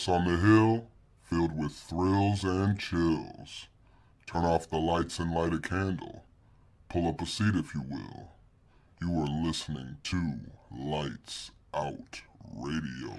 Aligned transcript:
house 0.00 0.08
on 0.08 0.24
the 0.24 0.36
hill, 0.38 0.86
filled 1.24 1.56
with 1.58 1.72
thrills 1.72 2.42
and 2.44 2.78
chills. 2.78 3.66
Turn 4.26 4.44
off 4.44 4.70
the 4.70 4.78
lights 4.78 5.18
and 5.18 5.30
light 5.32 5.52
a 5.52 5.58
candle. 5.58 6.24
Pull 6.88 7.08
up 7.08 7.20
a 7.20 7.26
seat 7.26 7.54
if 7.54 7.74
you 7.74 7.82
will. 7.82 8.30
You 9.02 9.12
are 9.20 9.44
listening 9.44 9.98
to 10.04 10.40
Lights 10.70 11.50
Out 11.74 12.22
Radio. 12.54 13.16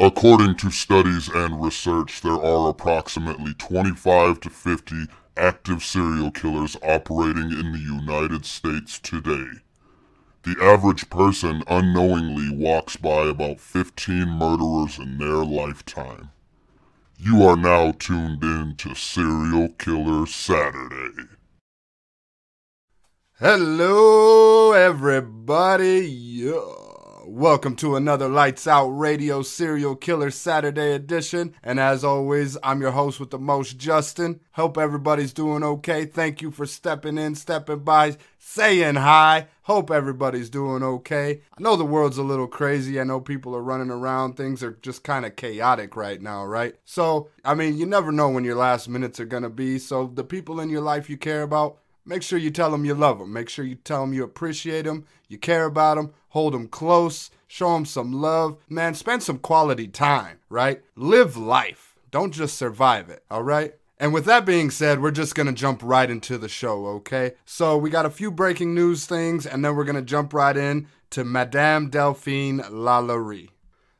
According 0.00 0.54
to 0.58 0.70
studies 0.70 1.28
and 1.28 1.60
research, 1.60 2.20
there 2.20 2.40
are 2.40 2.70
approximately 2.70 3.52
25 3.54 4.38
to 4.40 4.48
50 4.48 4.94
active 5.36 5.82
serial 5.82 6.30
killers 6.30 6.76
operating 6.84 7.50
in 7.50 7.72
the 7.72 7.80
United 7.80 8.44
States 8.44 9.00
today. 9.00 9.58
The 10.44 10.54
average 10.62 11.10
person 11.10 11.64
unknowingly 11.66 12.48
walks 12.56 12.94
by 12.94 13.26
about 13.26 13.58
15 13.58 14.28
murderers 14.28 15.00
in 15.00 15.18
their 15.18 15.44
lifetime. 15.44 16.30
You 17.18 17.42
are 17.42 17.56
now 17.56 17.90
tuned 17.90 18.44
in 18.44 18.76
to 18.76 18.94
Serial 18.94 19.70
Killer 19.80 20.26
Saturday. 20.26 21.24
Hello, 23.40 24.70
everybody. 24.70 26.06
Yeah. 26.06 26.87
Welcome 27.30 27.76
to 27.76 27.94
another 27.94 28.26
Lights 28.26 28.66
Out 28.66 28.88
Radio 28.88 29.42
Serial 29.42 29.94
Killer 29.96 30.30
Saturday 30.30 30.94
edition. 30.94 31.54
And 31.62 31.78
as 31.78 32.02
always, 32.02 32.56
I'm 32.62 32.80
your 32.80 32.92
host 32.92 33.20
with 33.20 33.28
the 33.28 33.38
most, 33.38 33.76
Justin. 33.76 34.40
Hope 34.52 34.78
everybody's 34.78 35.34
doing 35.34 35.62
okay. 35.62 36.06
Thank 36.06 36.40
you 36.40 36.50
for 36.50 36.64
stepping 36.64 37.18
in, 37.18 37.34
stepping 37.34 37.80
by, 37.80 38.16
saying 38.38 38.94
hi. 38.94 39.48
Hope 39.64 39.90
everybody's 39.90 40.48
doing 40.48 40.82
okay. 40.82 41.42
I 41.58 41.62
know 41.62 41.76
the 41.76 41.84
world's 41.84 42.16
a 42.16 42.22
little 42.22 42.46
crazy. 42.46 42.98
I 42.98 43.04
know 43.04 43.20
people 43.20 43.54
are 43.54 43.62
running 43.62 43.90
around. 43.90 44.38
Things 44.38 44.62
are 44.62 44.78
just 44.80 45.04
kind 45.04 45.26
of 45.26 45.36
chaotic 45.36 45.96
right 45.96 46.22
now, 46.22 46.46
right? 46.46 46.76
So, 46.86 47.28
I 47.44 47.54
mean, 47.54 47.76
you 47.76 47.84
never 47.84 48.10
know 48.10 48.30
when 48.30 48.44
your 48.44 48.56
last 48.56 48.88
minutes 48.88 49.20
are 49.20 49.26
going 49.26 49.42
to 49.42 49.50
be. 49.50 49.78
So, 49.78 50.06
the 50.06 50.24
people 50.24 50.60
in 50.60 50.70
your 50.70 50.80
life 50.80 51.10
you 51.10 51.18
care 51.18 51.42
about, 51.42 51.76
Make 52.08 52.22
sure 52.22 52.38
you 52.38 52.50
tell 52.50 52.70
them 52.70 52.86
you 52.86 52.94
love 52.94 53.18
them. 53.18 53.34
Make 53.34 53.50
sure 53.50 53.66
you 53.66 53.74
tell 53.74 54.00
them 54.00 54.14
you 54.14 54.24
appreciate 54.24 54.86
them, 54.86 55.04
you 55.28 55.36
care 55.36 55.66
about 55.66 55.96
them, 55.96 56.14
hold 56.30 56.54
them 56.54 56.66
close, 56.66 57.30
show 57.46 57.74
them 57.74 57.84
some 57.84 58.14
love. 58.14 58.56
Man, 58.66 58.94
spend 58.94 59.22
some 59.22 59.38
quality 59.38 59.86
time, 59.88 60.38
right? 60.48 60.80
Live 60.96 61.36
life. 61.36 61.96
Don't 62.10 62.32
just 62.32 62.56
survive 62.56 63.10
it, 63.10 63.24
all 63.30 63.42
right? 63.42 63.74
And 63.98 64.14
with 64.14 64.24
that 64.24 64.46
being 64.46 64.70
said, 64.70 65.02
we're 65.02 65.10
just 65.10 65.34
gonna 65.34 65.52
jump 65.52 65.82
right 65.82 66.08
into 66.08 66.38
the 66.38 66.48
show, 66.48 66.86
okay? 66.86 67.32
So 67.44 67.76
we 67.76 67.90
got 67.90 68.06
a 68.06 68.10
few 68.10 68.30
breaking 68.30 68.74
news 68.74 69.04
things, 69.04 69.44
and 69.44 69.62
then 69.62 69.76
we're 69.76 69.84
gonna 69.84 70.00
jump 70.00 70.32
right 70.32 70.56
in 70.56 70.86
to 71.10 71.24
Madame 71.24 71.90
Delphine 71.90 72.60
Lalaurie. 72.70 73.50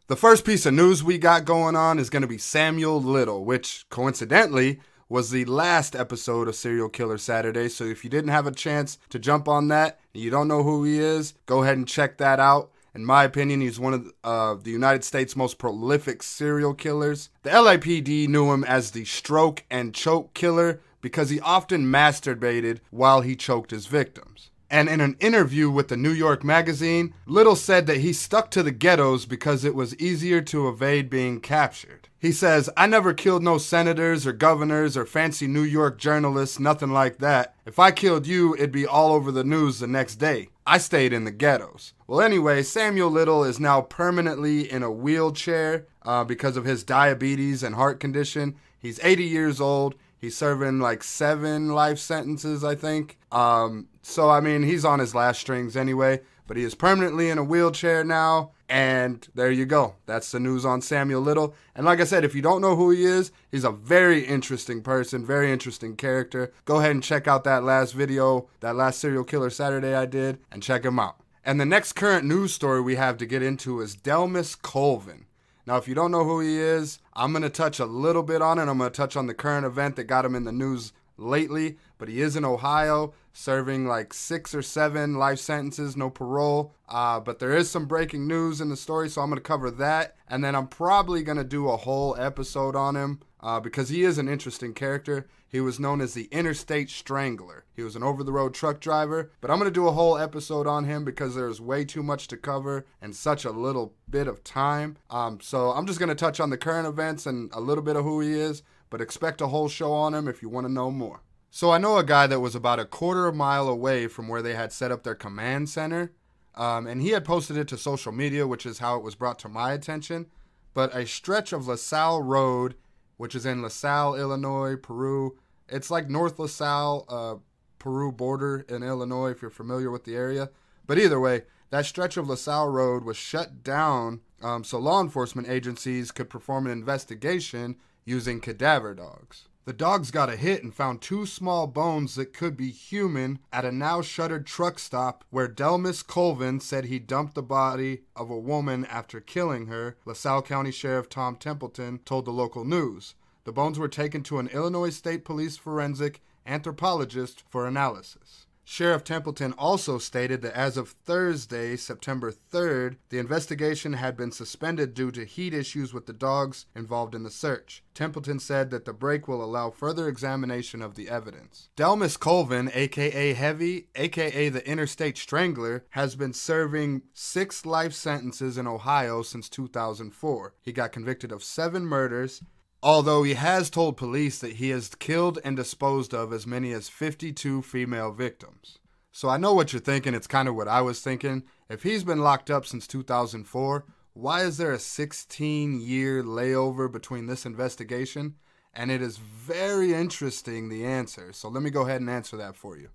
The 0.06 0.16
first 0.16 0.46
piece 0.46 0.64
of 0.64 0.72
news 0.72 1.04
we 1.04 1.18
got 1.18 1.44
going 1.44 1.76
on 1.76 1.98
is 1.98 2.08
gonna 2.08 2.26
be 2.26 2.38
Samuel 2.38 3.02
Little, 3.02 3.44
which 3.44 3.84
coincidentally 3.90 4.80
was 5.08 5.30
the 5.30 5.44
last 5.46 5.96
episode 5.96 6.48
of 6.48 6.54
Serial 6.54 6.88
Killer 6.88 7.18
Saturday. 7.18 7.68
So 7.68 7.84
if 7.84 8.04
you 8.04 8.10
didn't 8.10 8.30
have 8.30 8.46
a 8.46 8.52
chance 8.52 8.98
to 9.10 9.18
jump 9.18 9.48
on 9.48 9.68
that 9.68 9.98
and 10.12 10.22
you 10.22 10.30
don't 10.30 10.48
know 10.48 10.62
who 10.62 10.84
he 10.84 10.98
is, 10.98 11.34
go 11.46 11.62
ahead 11.62 11.76
and 11.76 11.88
check 11.88 12.18
that 12.18 12.40
out. 12.40 12.70
In 12.94 13.04
my 13.04 13.24
opinion, 13.24 13.60
he's 13.60 13.78
one 13.78 13.94
of 13.94 14.12
uh, 14.24 14.54
the 14.62 14.70
United 14.70 15.04
States' 15.04 15.36
most 15.36 15.58
prolific 15.58 16.22
serial 16.22 16.74
killers. 16.74 17.30
The 17.42 17.50
LAPD 17.50 18.28
knew 18.28 18.52
him 18.52 18.64
as 18.64 18.90
the 18.90 19.04
stroke 19.04 19.64
and 19.70 19.94
choke 19.94 20.34
killer 20.34 20.80
because 21.00 21.30
he 21.30 21.38
often 21.40 21.86
masturbated 21.86 22.80
while 22.90 23.20
he 23.20 23.36
choked 23.36 23.70
his 23.70 23.86
victims. 23.86 24.50
And 24.70 24.88
in 24.88 25.00
an 25.00 25.16
interview 25.20 25.70
with 25.70 25.88
the 25.88 25.96
New 25.96 26.12
York 26.12 26.44
Magazine, 26.44 27.14
Little 27.26 27.56
said 27.56 27.86
that 27.86 27.98
he 27.98 28.12
stuck 28.12 28.50
to 28.50 28.62
the 28.62 28.70
ghettos 28.70 29.24
because 29.24 29.64
it 29.64 29.74
was 29.74 29.96
easier 29.96 30.40
to 30.42 30.68
evade 30.68 31.08
being 31.08 31.40
captured. 31.40 32.08
He 32.20 32.32
says, 32.32 32.68
I 32.76 32.86
never 32.86 33.14
killed 33.14 33.42
no 33.44 33.58
senators 33.58 34.26
or 34.26 34.32
governors 34.32 34.96
or 34.96 35.06
fancy 35.06 35.46
New 35.46 35.62
York 35.62 35.98
journalists, 35.98 36.58
nothing 36.58 36.90
like 36.90 37.18
that. 37.18 37.54
If 37.64 37.78
I 37.78 37.92
killed 37.92 38.26
you, 38.26 38.54
it'd 38.54 38.72
be 38.72 38.86
all 38.86 39.12
over 39.12 39.30
the 39.30 39.44
news 39.44 39.78
the 39.78 39.86
next 39.86 40.16
day. 40.16 40.48
I 40.66 40.78
stayed 40.78 41.12
in 41.12 41.24
the 41.24 41.30
ghettos. 41.30 41.94
Well, 42.06 42.20
anyway, 42.20 42.62
Samuel 42.62 43.10
Little 43.10 43.44
is 43.44 43.60
now 43.60 43.82
permanently 43.82 44.70
in 44.70 44.82
a 44.82 44.90
wheelchair 44.90 45.86
uh, 46.02 46.24
because 46.24 46.56
of 46.56 46.64
his 46.64 46.82
diabetes 46.82 47.62
and 47.62 47.76
heart 47.76 48.00
condition. 48.00 48.56
He's 48.78 49.00
80 49.02 49.24
years 49.24 49.60
old. 49.60 49.94
He's 50.18 50.36
serving 50.36 50.80
like 50.80 51.04
seven 51.04 51.68
life 51.68 51.98
sentences, 51.98 52.64
I 52.64 52.74
think. 52.74 53.18
Um, 53.30 53.86
so, 54.08 54.30
I 54.30 54.40
mean, 54.40 54.62
he's 54.62 54.86
on 54.86 55.00
his 55.00 55.14
last 55.14 55.38
strings 55.38 55.76
anyway, 55.76 56.20
but 56.46 56.56
he 56.56 56.62
is 56.62 56.74
permanently 56.74 57.28
in 57.28 57.36
a 57.36 57.44
wheelchair 57.44 58.02
now. 58.02 58.52
And 58.66 59.28
there 59.34 59.50
you 59.50 59.66
go. 59.66 59.96
That's 60.06 60.32
the 60.32 60.40
news 60.40 60.64
on 60.64 60.80
Samuel 60.80 61.20
Little. 61.20 61.54
And 61.74 61.84
like 61.84 62.00
I 62.00 62.04
said, 62.04 62.24
if 62.24 62.34
you 62.34 62.40
don't 62.40 62.62
know 62.62 62.74
who 62.74 62.90
he 62.90 63.04
is, 63.04 63.32
he's 63.50 63.64
a 63.64 63.70
very 63.70 64.24
interesting 64.24 64.80
person, 64.80 65.26
very 65.26 65.52
interesting 65.52 65.94
character. 65.94 66.52
Go 66.64 66.78
ahead 66.78 66.92
and 66.92 67.02
check 67.02 67.28
out 67.28 67.44
that 67.44 67.64
last 67.64 67.92
video, 67.92 68.48
that 68.60 68.76
last 68.76 68.98
Serial 68.98 69.24
Killer 69.24 69.50
Saturday 69.50 69.94
I 69.94 70.06
did, 70.06 70.38
and 70.50 70.62
check 70.62 70.86
him 70.86 70.98
out. 70.98 71.20
And 71.44 71.60
the 71.60 71.66
next 71.66 71.92
current 71.92 72.26
news 72.26 72.54
story 72.54 72.80
we 72.80 72.96
have 72.96 73.18
to 73.18 73.26
get 73.26 73.42
into 73.42 73.80
is 73.82 73.94
Dellmus 73.94 74.60
Colvin. 74.60 75.26
Now, 75.66 75.76
if 75.76 75.86
you 75.86 75.94
don't 75.94 76.12
know 76.12 76.24
who 76.24 76.40
he 76.40 76.58
is, 76.58 76.98
I'm 77.12 77.32
going 77.32 77.42
to 77.42 77.50
touch 77.50 77.78
a 77.78 77.84
little 77.84 78.22
bit 78.22 78.40
on 78.40 78.58
it. 78.58 78.62
I'm 78.62 78.78
going 78.78 78.90
to 78.90 78.96
touch 78.96 79.16
on 79.16 79.26
the 79.26 79.34
current 79.34 79.66
event 79.66 79.96
that 79.96 80.04
got 80.04 80.24
him 80.24 80.34
in 80.34 80.44
the 80.44 80.52
news 80.52 80.94
lately, 81.18 81.76
but 81.98 82.08
he 82.08 82.20
is 82.20 82.36
in 82.36 82.44
Ohio 82.44 83.12
serving 83.32 83.86
like 83.86 84.12
six 84.12 84.54
or 84.54 84.62
seven 84.62 85.14
life 85.14 85.38
sentences, 85.38 85.96
no 85.96 86.10
parole. 86.10 86.74
Uh, 86.88 87.20
but 87.20 87.38
there 87.38 87.56
is 87.56 87.70
some 87.70 87.86
breaking 87.86 88.26
news 88.26 88.60
in 88.60 88.68
the 88.68 88.76
story, 88.76 89.08
so 89.08 89.20
I'm 89.20 89.28
going 89.28 89.36
to 89.36 89.42
cover 89.42 89.70
that. 89.70 90.16
And 90.28 90.42
then 90.42 90.56
I'm 90.56 90.66
probably 90.66 91.22
going 91.22 91.38
to 91.38 91.44
do 91.44 91.68
a 91.68 91.76
whole 91.76 92.16
episode 92.18 92.74
on 92.74 92.96
him 92.96 93.20
uh, 93.40 93.60
because 93.60 93.90
he 93.90 94.02
is 94.02 94.18
an 94.18 94.28
interesting 94.28 94.74
character. 94.74 95.28
He 95.50 95.60
was 95.60 95.80
known 95.80 96.00
as 96.00 96.12
the 96.14 96.28
Interstate 96.30 96.90
Strangler. 96.90 97.64
He 97.74 97.82
was 97.82 97.96
an 97.96 98.02
over 98.02 98.22
the 98.22 98.32
road 98.32 98.54
truck 98.54 98.80
driver, 98.80 99.30
but 99.40 99.50
I'm 99.50 99.58
going 99.58 99.70
to 99.70 99.74
do 99.74 99.88
a 99.88 99.92
whole 99.92 100.18
episode 100.18 100.66
on 100.66 100.84
him 100.84 101.04
because 101.04 101.34
there's 101.34 101.60
way 101.60 101.84
too 101.84 102.02
much 102.02 102.28
to 102.28 102.36
cover 102.36 102.86
and 103.00 103.16
such 103.16 103.44
a 103.44 103.50
little 103.50 103.94
bit 104.10 104.26
of 104.26 104.44
time. 104.44 104.98
Um, 105.10 105.38
so 105.40 105.70
I'm 105.70 105.86
just 105.86 105.98
going 105.98 106.10
to 106.10 106.14
touch 106.14 106.38
on 106.40 106.50
the 106.50 106.58
current 106.58 106.86
events 106.86 107.24
and 107.24 107.50
a 107.54 107.60
little 107.60 107.84
bit 107.84 107.96
of 107.96 108.04
who 108.04 108.20
he 108.20 108.32
is, 108.32 108.62
but 108.90 109.00
expect 109.00 109.40
a 109.40 109.48
whole 109.48 109.68
show 109.68 109.92
on 109.92 110.14
him 110.14 110.28
if 110.28 110.42
you 110.42 110.48
want 110.48 110.66
to 110.66 110.72
know 110.72 110.90
more. 110.90 111.22
So 111.50 111.70
I 111.70 111.78
know 111.78 111.96
a 111.96 112.04
guy 112.04 112.26
that 112.26 112.40
was 112.40 112.54
about 112.54 112.78
a 112.78 112.84
quarter 112.84 113.26
of 113.26 113.34
a 113.34 113.38
mile 113.38 113.68
away 113.68 114.06
from 114.06 114.28
where 114.28 114.42
they 114.42 114.54
had 114.54 114.72
set 114.72 114.92
up 114.92 115.02
their 115.02 115.14
command 115.14 115.68
center, 115.68 116.12
um, 116.54 116.86
and 116.86 117.00
he 117.00 117.10
had 117.10 117.24
posted 117.24 117.56
it 117.56 117.68
to 117.68 117.78
social 117.78 118.12
media, 118.12 118.46
which 118.46 118.66
is 118.66 118.78
how 118.78 118.96
it 118.96 119.02
was 119.02 119.14
brought 119.14 119.38
to 119.40 119.48
my 119.48 119.72
attention. 119.72 120.26
But 120.74 120.94
a 120.94 121.06
stretch 121.06 121.52
of 121.52 121.66
LaSalle 121.66 122.22
Road, 122.22 122.74
which 123.16 123.34
is 123.34 123.46
in 123.46 123.62
LaSalle, 123.62 124.14
Illinois, 124.14 124.76
Peru, 124.76 125.38
it's 125.68 125.90
like 125.90 126.10
North 126.10 126.38
LaSalle, 126.38 127.06
uh, 127.08 127.36
Peru 127.78 128.12
border 128.12 128.66
in 128.68 128.82
Illinois, 128.82 129.30
if 129.30 129.40
you're 129.40 129.50
familiar 129.50 129.90
with 129.90 130.04
the 130.04 130.16
area. 130.16 130.50
But 130.86 130.98
either 130.98 131.20
way, 131.20 131.42
that 131.70 131.86
stretch 131.86 132.16
of 132.16 132.28
LaSalle 132.28 132.68
Road 132.68 133.04
was 133.04 133.16
shut 133.16 133.62
down 133.62 134.20
um, 134.42 134.62
so 134.64 134.78
law 134.78 135.00
enforcement 135.00 135.48
agencies 135.48 136.10
could 136.10 136.30
perform 136.30 136.66
an 136.66 136.72
investigation 136.72 137.76
using 138.08 138.40
cadaver 138.40 138.94
dogs. 138.94 139.48
The 139.68 139.74
dogs 139.74 140.10
got 140.10 140.30
a 140.30 140.36
hit 140.36 140.62
and 140.62 140.74
found 140.74 141.02
two 141.02 141.26
small 141.26 141.66
bones 141.66 142.14
that 142.14 142.32
could 142.32 142.56
be 142.56 142.70
human 142.70 143.38
at 143.52 143.66
a 143.66 143.70
now 143.70 144.00
shuttered 144.00 144.46
truck 144.46 144.78
stop 144.78 145.24
where 145.28 145.46
Dellmus 145.46 146.02
Colvin 146.02 146.58
said 146.58 146.86
he 146.86 146.98
dumped 146.98 147.34
the 147.34 147.42
body 147.42 148.04
of 148.16 148.30
a 148.30 148.38
woman 148.38 148.86
after 148.86 149.20
killing 149.20 149.66
her, 149.66 149.98
LaSalle 150.06 150.40
County 150.40 150.70
Sheriff 150.70 151.10
Tom 151.10 151.36
Templeton 151.36 151.98
told 152.06 152.24
the 152.24 152.30
local 152.30 152.64
news. 152.64 153.14
The 153.44 153.52
bones 153.52 153.78
were 153.78 153.88
taken 153.88 154.22
to 154.22 154.38
an 154.38 154.48
Illinois 154.48 154.88
State 154.88 155.26
Police 155.26 155.58
forensic 155.58 156.22
anthropologist 156.46 157.44
for 157.50 157.66
analysis. 157.66 158.46
Sheriff 158.70 159.02
Templeton 159.02 159.54
also 159.54 159.96
stated 159.96 160.42
that 160.42 160.54
as 160.54 160.76
of 160.76 160.90
Thursday, 160.90 161.74
September 161.74 162.30
3rd, 162.30 162.96
the 163.08 163.18
investigation 163.18 163.94
had 163.94 164.14
been 164.14 164.30
suspended 164.30 164.92
due 164.92 165.10
to 165.12 165.24
heat 165.24 165.54
issues 165.54 165.94
with 165.94 166.04
the 166.04 166.12
dogs 166.12 166.66
involved 166.76 167.14
in 167.14 167.22
the 167.22 167.30
search. 167.30 167.82
Templeton 167.94 168.38
said 168.38 168.68
that 168.68 168.84
the 168.84 168.92
break 168.92 169.26
will 169.26 169.42
allow 169.42 169.70
further 169.70 170.06
examination 170.06 170.82
of 170.82 170.96
the 170.96 171.08
evidence. 171.08 171.70
Dellmus 171.78 172.18
Colvin, 172.18 172.70
aka 172.74 173.32
Heavy, 173.32 173.88
aka 173.94 174.50
the 174.50 174.68
Interstate 174.68 175.16
Strangler, 175.16 175.86
has 175.90 176.14
been 176.14 176.34
serving 176.34 177.00
six 177.14 177.64
life 177.64 177.94
sentences 177.94 178.58
in 178.58 178.66
Ohio 178.66 179.22
since 179.22 179.48
2004. 179.48 180.52
He 180.60 180.72
got 180.72 180.92
convicted 180.92 181.32
of 181.32 181.42
seven 181.42 181.86
murders 181.86 182.42
although 182.82 183.22
he 183.22 183.34
has 183.34 183.70
told 183.70 183.96
police 183.96 184.38
that 184.38 184.54
he 184.54 184.70
has 184.70 184.94
killed 184.94 185.38
and 185.44 185.56
disposed 185.56 186.14
of 186.14 186.32
as 186.32 186.46
many 186.46 186.72
as 186.72 186.88
52 186.88 187.62
female 187.62 188.12
victims. 188.12 188.78
So 189.10 189.28
I 189.28 189.36
know 189.36 189.52
what 189.52 189.72
you're 189.72 189.80
thinking, 189.80 190.14
it's 190.14 190.26
kind 190.26 190.48
of 190.48 190.54
what 190.54 190.68
I 190.68 190.80
was 190.80 191.00
thinking. 191.00 191.42
If 191.68 191.82
he's 191.82 192.04
been 192.04 192.20
locked 192.20 192.50
up 192.50 192.64
since 192.64 192.86
2004, 192.86 193.84
why 194.12 194.42
is 194.42 194.58
there 194.58 194.72
a 194.72 194.78
16 194.78 195.80
year 195.80 196.22
layover 196.22 196.90
between 196.90 197.26
this 197.26 197.44
investigation? 197.44 198.34
And 198.74 198.90
it 198.90 199.02
is 199.02 199.16
very 199.16 199.94
interesting, 199.94 200.68
the 200.68 200.84
answer. 200.84 201.32
So 201.32 201.48
let 201.48 201.62
me 201.62 201.70
go 201.70 201.82
ahead 201.82 202.00
and 202.00 202.10
answer 202.10 202.36
that 202.36 202.54
for 202.54 202.76
you. 202.76 202.90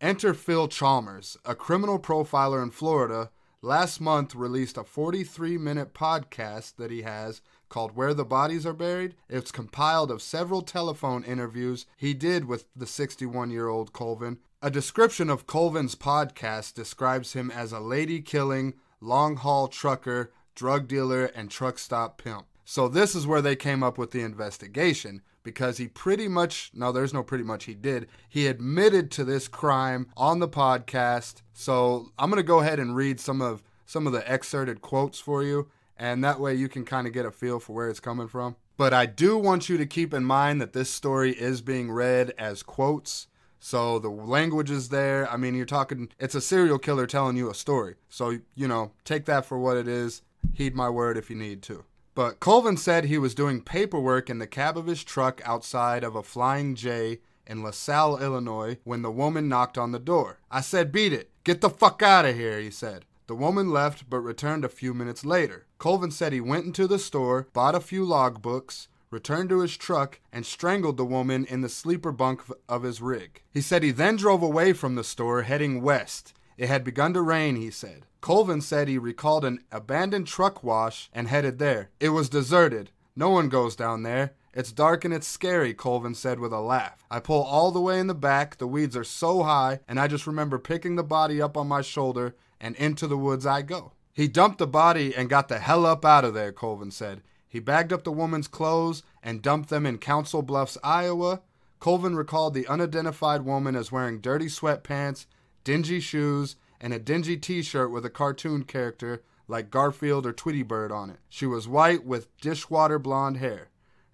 Enter 0.00 0.32
Phil 0.32 0.66
Chalmers, 0.66 1.36
a 1.44 1.54
criminal 1.54 1.98
profiler 1.98 2.62
in 2.62 2.70
Florida, 2.70 3.30
last 3.60 4.00
month 4.00 4.34
released 4.34 4.78
a 4.78 4.84
43 4.84 5.58
minute 5.58 5.94
podcast 5.94 6.76
that 6.76 6.90
he 6.90 7.02
has 7.02 7.42
called 7.70 7.96
Where 7.96 8.12
the 8.12 8.26
Bodies 8.26 8.66
Are 8.66 8.74
Buried. 8.74 9.14
It's 9.30 9.50
compiled 9.50 10.10
of 10.10 10.20
several 10.20 10.60
telephone 10.60 11.24
interviews 11.24 11.86
he 11.96 12.12
did 12.12 12.44
with 12.44 12.66
the 12.76 12.86
61 12.86 13.50
year 13.50 13.68
old 13.68 13.94
Colvin. 13.94 14.38
A 14.60 14.70
description 14.70 15.30
of 15.30 15.46
Colvin's 15.46 15.94
podcast 15.94 16.74
describes 16.74 17.32
him 17.32 17.50
as 17.50 17.72
a 17.72 17.80
lady 17.80 18.20
killing, 18.20 18.74
long 19.00 19.36
haul 19.36 19.68
trucker, 19.68 20.32
drug 20.54 20.86
dealer, 20.86 21.24
and 21.24 21.50
truck 21.50 21.78
stop 21.78 22.22
pimp. 22.22 22.44
So, 22.66 22.86
this 22.86 23.14
is 23.14 23.26
where 23.26 23.40
they 23.40 23.56
came 23.56 23.82
up 23.82 23.96
with 23.96 24.10
the 24.10 24.20
investigation 24.20 25.22
because 25.42 25.78
he 25.78 25.88
pretty 25.88 26.28
much, 26.28 26.70
no, 26.74 26.92
there's 26.92 27.14
no 27.14 27.22
pretty 27.22 27.42
much, 27.42 27.64
he 27.64 27.74
did. 27.74 28.06
He 28.28 28.46
admitted 28.46 29.10
to 29.12 29.24
this 29.24 29.48
crime 29.48 30.08
on 30.16 30.40
the 30.40 30.48
podcast. 30.48 31.40
So, 31.54 32.12
I'm 32.18 32.30
going 32.30 32.36
to 32.36 32.46
go 32.46 32.60
ahead 32.60 32.78
and 32.78 32.94
read 32.94 33.18
some 33.18 33.40
of 33.40 33.62
some 33.86 34.06
of 34.06 34.12
the 34.12 34.30
excerpted 34.30 34.82
quotes 34.82 35.18
for 35.18 35.42
you 35.42 35.68
and 36.00 36.24
that 36.24 36.40
way 36.40 36.54
you 36.54 36.66
can 36.66 36.86
kind 36.86 37.06
of 37.06 37.12
get 37.12 37.26
a 37.26 37.30
feel 37.30 37.60
for 37.60 37.74
where 37.74 37.90
it's 37.90 38.00
coming 38.00 38.26
from. 38.26 38.56
But 38.78 38.94
I 38.94 39.04
do 39.04 39.36
want 39.36 39.68
you 39.68 39.76
to 39.76 39.84
keep 39.84 40.14
in 40.14 40.24
mind 40.24 40.58
that 40.60 40.72
this 40.72 40.88
story 40.88 41.32
is 41.32 41.60
being 41.60 41.92
read 41.92 42.32
as 42.38 42.62
quotes. 42.62 43.26
So 43.58 43.98
the 43.98 44.08
language 44.08 44.70
is 44.70 44.88
there. 44.88 45.30
I 45.30 45.36
mean, 45.36 45.54
you're 45.54 45.66
talking, 45.66 46.08
it's 46.18 46.34
a 46.34 46.40
serial 46.40 46.78
killer 46.78 47.06
telling 47.06 47.36
you 47.36 47.50
a 47.50 47.54
story. 47.54 47.96
So, 48.08 48.38
you 48.54 48.66
know, 48.66 48.92
take 49.04 49.26
that 49.26 49.44
for 49.44 49.58
what 49.58 49.76
it 49.76 49.86
is. 49.86 50.22
Heed 50.54 50.74
my 50.74 50.88
word 50.88 51.18
if 51.18 51.28
you 51.28 51.36
need 51.36 51.60
to. 51.64 51.84
But 52.14 52.40
Colvin 52.40 52.78
said 52.78 53.04
he 53.04 53.18
was 53.18 53.34
doing 53.34 53.60
paperwork 53.60 54.30
in 54.30 54.38
the 54.38 54.46
cab 54.46 54.78
of 54.78 54.86
his 54.86 55.04
truck 55.04 55.42
outside 55.44 56.02
of 56.02 56.16
a 56.16 56.22
Flying 56.22 56.74
J 56.74 57.18
in 57.46 57.62
LaSalle, 57.62 58.22
Illinois, 58.22 58.78
when 58.84 59.02
the 59.02 59.10
woman 59.10 59.50
knocked 59.50 59.76
on 59.76 59.92
the 59.92 59.98
door. 59.98 60.38
I 60.50 60.62
said, 60.62 60.92
Beat 60.92 61.12
it. 61.12 61.30
Get 61.44 61.60
the 61.60 61.68
fuck 61.68 62.02
out 62.02 62.24
of 62.24 62.34
here, 62.36 62.58
he 62.58 62.70
said. 62.70 63.04
The 63.30 63.36
woman 63.36 63.70
left 63.70 64.10
but 64.10 64.18
returned 64.22 64.64
a 64.64 64.68
few 64.68 64.92
minutes 64.92 65.24
later. 65.24 65.68
Colvin 65.78 66.10
said 66.10 66.32
he 66.32 66.40
went 66.40 66.64
into 66.64 66.88
the 66.88 66.98
store, 66.98 67.46
bought 67.52 67.76
a 67.76 67.80
few 67.80 68.04
logbooks, 68.04 68.88
returned 69.08 69.50
to 69.50 69.60
his 69.60 69.76
truck, 69.76 70.18
and 70.32 70.44
strangled 70.44 70.96
the 70.96 71.04
woman 71.04 71.44
in 71.44 71.60
the 71.60 71.68
sleeper 71.68 72.10
bunk 72.10 72.42
of 72.68 72.82
his 72.82 73.00
rig. 73.00 73.44
He 73.52 73.60
said 73.60 73.84
he 73.84 73.92
then 73.92 74.16
drove 74.16 74.42
away 74.42 74.72
from 74.72 74.96
the 74.96 75.04
store 75.04 75.42
heading 75.42 75.80
west. 75.80 76.34
It 76.58 76.68
had 76.68 76.82
begun 76.82 77.14
to 77.14 77.22
rain, 77.22 77.54
he 77.54 77.70
said. 77.70 78.04
Colvin 78.20 78.60
said 78.60 78.88
he 78.88 78.98
recalled 78.98 79.44
an 79.44 79.60
abandoned 79.70 80.26
truck 80.26 80.64
wash 80.64 81.08
and 81.12 81.28
headed 81.28 81.60
there. 81.60 81.90
It 82.00 82.08
was 82.08 82.28
deserted. 82.28 82.90
No 83.14 83.30
one 83.30 83.48
goes 83.48 83.76
down 83.76 84.02
there. 84.02 84.32
It's 84.52 84.72
dark 84.72 85.04
and 85.04 85.14
it's 85.14 85.28
scary, 85.28 85.74
Colvin 85.74 86.14
said 86.14 86.40
with 86.40 86.52
a 86.52 86.60
laugh. 86.60 87.04
I 87.08 87.20
pull 87.20 87.42
all 87.42 87.70
the 87.70 87.80
way 87.80 88.00
in 88.00 88.08
the 88.08 88.14
back, 88.14 88.56
the 88.56 88.66
weeds 88.66 88.96
are 88.96 89.04
so 89.04 89.44
high, 89.44 89.80
and 89.86 90.00
I 90.00 90.08
just 90.08 90.26
remember 90.26 90.58
picking 90.58 90.96
the 90.96 91.04
body 91.04 91.40
up 91.40 91.56
on 91.56 91.68
my 91.68 91.82
shoulder 91.82 92.34
and 92.60 92.74
into 92.76 93.06
the 93.06 93.16
woods 93.16 93.46
I 93.46 93.62
go. 93.62 93.92
He 94.12 94.26
dumped 94.26 94.58
the 94.58 94.66
body 94.66 95.14
and 95.14 95.30
got 95.30 95.48
the 95.48 95.60
hell 95.60 95.86
up 95.86 96.04
out 96.04 96.24
of 96.24 96.34
there, 96.34 96.52
Colvin 96.52 96.90
said. 96.90 97.22
He 97.48 97.60
bagged 97.60 97.92
up 97.92 98.04
the 98.04 98.12
woman's 98.12 98.48
clothes 98.48 99.02
and 99.22 99.40
dumped 99.40 99.70
them 99.70 99.86
in 99.86 99.98
Council 99.98 100.42
Bluffs, 100.42 100.76
Iowa. 100.82 101.42
Colvin 101.78 102.16
recalled 102.16 102.54
the 102.54 102.66
unidentified 102.66 103.42
woman 103.42 103.76
as 103.76 103.90
wearing 103.90 104.20
dirty 104.20 104.46
sweatpants, 104.46 105.26
dingy 105.64 106.00
shoes, 106.00 106.56
and 106.80 106.92
a 106.92 106.98
dingy 106.98 107.36
t 107.36 107.62
shirt 107.62 107.90
with 107.90 108.04
a 108.04 108.10
cartoon 108.10 108.64
character 108.64 109.22
like 109.48 109.70
Garfield 109.70 110.26
or 110.26 110.32
Tweety 110.32 110.62
Bird 110.62 110.92
on 110.92 111.10
it. 111.10 111.18
She 111.28 111.46
was 111.46 111.66
white 111.66 112.04
with 112.04 112.36
dishwater 112.38 112.98
blonde 112.98 113.38
hair. 113.38 113.69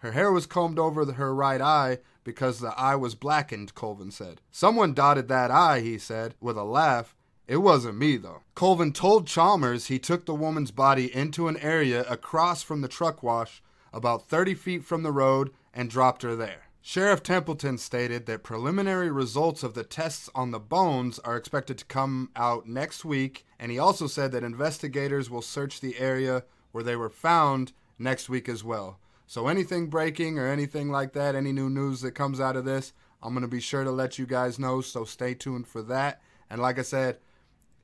Her 0.07 0.13
hair 0.13 0.31
was 0.31 0.47
combed 0.47 0.79
over 0.79 1.05
her 1.15 1.35
right 1.35 1.61
eye 1.61 1.99
because 2.23 2.61
the 2.61 2.73
eye 2.79 2.95
was 2.95 3.17
blackened, 3.17 3.75
Colvin 3.75 4.13
said. 4.13 4.41
Someone 4.53 4.95
dotted 4.95 5.27
that 5.27 5.51
eye, 5.51 5.81
he 5.81 5.99
said, 5.99 6.37
with 6.41 6.57
a 6.57 6.63
laugh, 6.63 7.17
it 7.49 7.57
wasn't 7.57 7.99
me, 7.99 8.17
though. 8.17 8.43
Colvin 8.55 8.93
told 8.93 9.27
Chalmers 9.27 9.87
he 9.87 9.99
took 9.99 10.25
the 10.25 10.33
woman's 10.33 10.71
body 10.71 11.13
into 11.13 11.49
an 11.49 11.57
area 11.57 12.05
across 12.09 12.63
from 12.63 12.83
the 12.83 12.89
truck 12.89 13.21
wash, 13.21 13.61
about 13.93 14.29
30 14.29 14.55
feet 14.55 14.85
from 14.85 15.03
the 15.03 15.11
road, 15.11 15.51
and 15.75 15.91
dropped 15.91 16.23
her 16.23 16.37
there. 16.37 16.69
Sheriff 16.81 17.25
Templeton 17.25 17.77
stated 17.77 18.27
that 18.27 18.45
preliminary 18.45 19.11
results 19.11 19.65
of 19.65 19.75
the 19.75 19.83
tests 19.83 20.31
on 20.37 20.53
the 20.53 20.61
bones 20.61 21.19
are 21.19 21.37
expected 21.37 21.79
to 21.79 21.85
come 21.87 22.31
out 22.37 22.69
next 22.69 23.05
week, 23.05 23.45
and 23.59 23.73
he 23.73 23.79
also 23.81 24.07
said 24.07 24.31
that 24.31 24.45
investigators 24.45 25.29
will 25.29 25.43
search 25.43 25.81
the 25.81 25.99
area 25.99 26.45
where 26.71 26.85
they 26.85 26.95
were 26.95 27.11
found 27.11 27.73
next 27.99 28.29
week 28.29 28.49
as 28.49 28.63
well. 28.63 29.01
So, 29.27 29.49
anything 29.49 29.89
breaking 29.89 30.39
or 30.39 30.47
anything 30.47 30.91
like 30.91 31.13
that, 31.15 31.35
any 31.35 31.53
new 31.53 31.69
news 31.69 32.01
that 32.03 32.13
comes 32.13 32.41
out 32.41 32.57
of 32.57 32.65
this, 32.65 32.93
I'm 33.23 33.33
going 33.33 33.43
to 33.43 33.49
be 33.49 33.61
sure 33.61 33.83
to 33.83 33.91
let 33.91 34.19
you 34.19 34.27
guys 34.27 34.59
know, 34.59 34.81
so 34.81 35.05
stay 35.05 35.35
tuned 35.35 35.67
for 35.67 35.83
that. 35.83 36.21
And 36.49 36.61
like 36.61 36.79
I 36.79 36.83
said, 36.83 37.19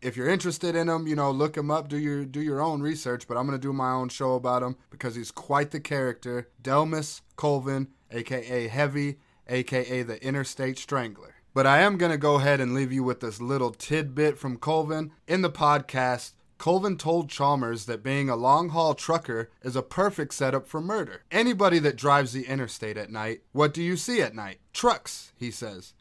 if 0.03 0.17
you're 0.17 0.29
interested 0.29 0.75
in 0.75 0.89
him, 0.89 1.07
you 1.07 1.17
know, 1.17 1.31
look 1.31 1.57
him 1.57 1.71
up, 1.71 1.89
do 1.89 1.97
your 1.97 2.25
do 2.25 2.41
your 2.41 2.61
own 2.61 2.83
research. 2.83 3.27
But 3.29 3.37
I'm 3.37 3.47
gonna 3.47 3.59
do 3.59 3.73
my 3.73 3.93
own 3.93 4.09
show 4.09 4.35
about 4.35 4.63
him 4.63 4.77
because 4.91 5.15
he's 5.15 5.31
quite 5.31 5.71
the 5.71 5.81
character. 5.81 6.49
Dellmus 6.63 7.21
Colvin, 7.37 7.89
aka 8.11 8.69
Heavy, 8.69 9.19
aka 9.49 10.03
the 10.03 10.23
Interstate 10.25 10.79
Strangler. 10.79 11.37
But 11.55 11.67
I 11.67 11.81
am 11.81 11.99
gonna 11.99 12.19
go 12.19 12.37
ahead 12.37 12.61
and 12.61 12.75
leave 12.75 12.93
you 12.93 13.05
with 13.05 13.21
this 13.21 13.41
little 13.41 13.71
tidbit 13.71 14.39
from 14.39 14.57
Colvin 14.57 15.13
in 15.29 15.43
the 15.43 15.51
podcast. 15.51 16.33
Colvin 16.63 16.97
told 16.97 17.29
Chalmers 17.29 17.87
that 17.87 18.05
being 18.05 18.31
a 18.31 18.37
long 18.37 18.69
haul 18.69 18.95
trucker 18.95 19.51
is 19.63 19.75
a 19.75 19.83
perfect 19.83 20.33
setup 20.33 20.69
for 20.69 20.81
murder. 20.81 21.25
Anybody 21.29 21.81
that 21.81 21.97
drives 21.97 22.33
the 22.33 22.47
interstate 22.47 22.97
at 22.97 23.11
night, 23.11 23.41
what 23.51 23.75
do 23.75 23.83
you 23.83 23.97
see 23.97 24.23
at 24.23 24.37
night? 24.37 24.61
Trucks, 24.73 25.33
he 25.37 25.51
says. 25.51 25.95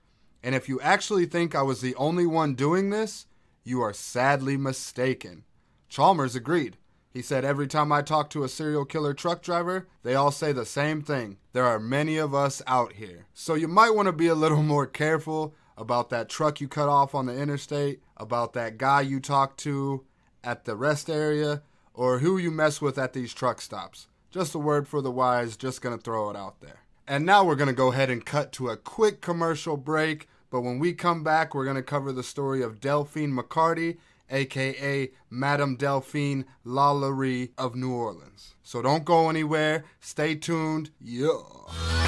And 0.43 0.53
if 0.53 0.69
you 0.69 0.79
actually 0.79 1.25
think 1.25 1.55
I 1.55 1.63
was 1.63 1.81
the 1.81 1.95
only 1.95 2.27
one 2.27 2.53
doing 2.53 2.91
this, 2.91 3.25
you 3.63 3.81
are 3.81 3.91
sadly 3.91 4.55
mistaken. 4.55 5.45
Chalmers 5.89 6.35
agreed. 6.35 6.77
He 7.09 7.23
said, 7.23 7.43
Every 7.43 7.65
time 7.65 7.91
I 7.91 8.03
talk 8.03 8.29
to 8.29 8.43
a 8.43 8.47
serial 8.47 8.85
killer 8.85 9.15
truck 9.15 9.41
driver, 9.41 9.87
they 10.03 10.13
all 10.13 10.29
say 10.29 10.51
the 10.51 10.63
same 10.63 11.01
thing. 11.01 11.37
There 11.53 11.65
are 11.65 11.79
many 11.79 12.17
of 12.17 12.35
us 12.35 12.61
out 12.67 12.93
here. 12.93 13.25
So 13.33 13.55
you 13.55 13.67
might 13.67 13.95
want 13.95 14.05
to 14.05 14.13
be 14.13 14.27
a 14.27 14.35
little 14.35 14.61
more 14.73 14.85
careful 14.85 15.55
about 15.75 16.11
that 16.11 16.29
truck 16.29 16.61
you 16.61 16.67
cut 16.67 16.87
off 16.87 17.15
on 17.15 17.25
the 17.25 17.35
interstate, 17.35 18.03
about 18.15 18.53
that 18.53 18.77
guy 18.77 19.01
you 19.01 19.19
talk 19.19 19.57
to 19.57 20.05
at 20.43 20.65
the 20.65 20.75
rest 20.75 21.09
area, 21.09 21.61
or 21.93 22.19
who 22.19 22.37
you 22.37 22.51
mess 22.51 22.81
with 22.81 22.97
at 22.97 23.13
these 23.13 23.33
truck 23.33 23.61
stops. 23.61 24.07
Just 24.29 24.55
a 24.55 24.59
word 24.59 24.87
for 24.87 25.01
the 25.01 25.11
wise, 25.11 25.57
just 25.57 25.81
gonna 25.81 25.97
throw 25.97 26.29
it 26.29 26.35
out 26.35 26.61
there. 26.61 26.81
And 27.07 27.25
now 27.25 27.43
we're 27.43 27.55
gonna 27.55 27.73
go 27.73 27.91
ahead 27.91 28.09
and 28.09 28.25
cut 28.25 28.51
to 28.53 28.69
a 28.69 28.77
quick 28.77 29.21
commercial 29.21 29.77
break. 29.77 30.27
But 30.51 30.61
when 30.61 30.79
we 30.79 30.93
come 30.93 31.23
back, 31.23 31.55
we're 31.55 31.63
going 31.63 31.77
to 31.77 31.81
cover 31.81 32.11
the 32.11 32.23
story 32.23 32.61
of 32.61 32.81
Delphine 32.81 33.31
McCarty, 33.31 33.97
aka 34.29 35.09
Madame 35.29 35.77
Delphine 35.77 36.45
Lalaurie 36.65 37.51
of 37.57 37.73
New 37.73 37.93
Orleans. 37.93 38.55
So 38.61 38.81
don't 38.81 39.05
go 39.05 39.29
anywhere. 39.29 39.85
Stay 40.01 40.35
tuned. 40.35 40.91
Yeah. 40.99 42.00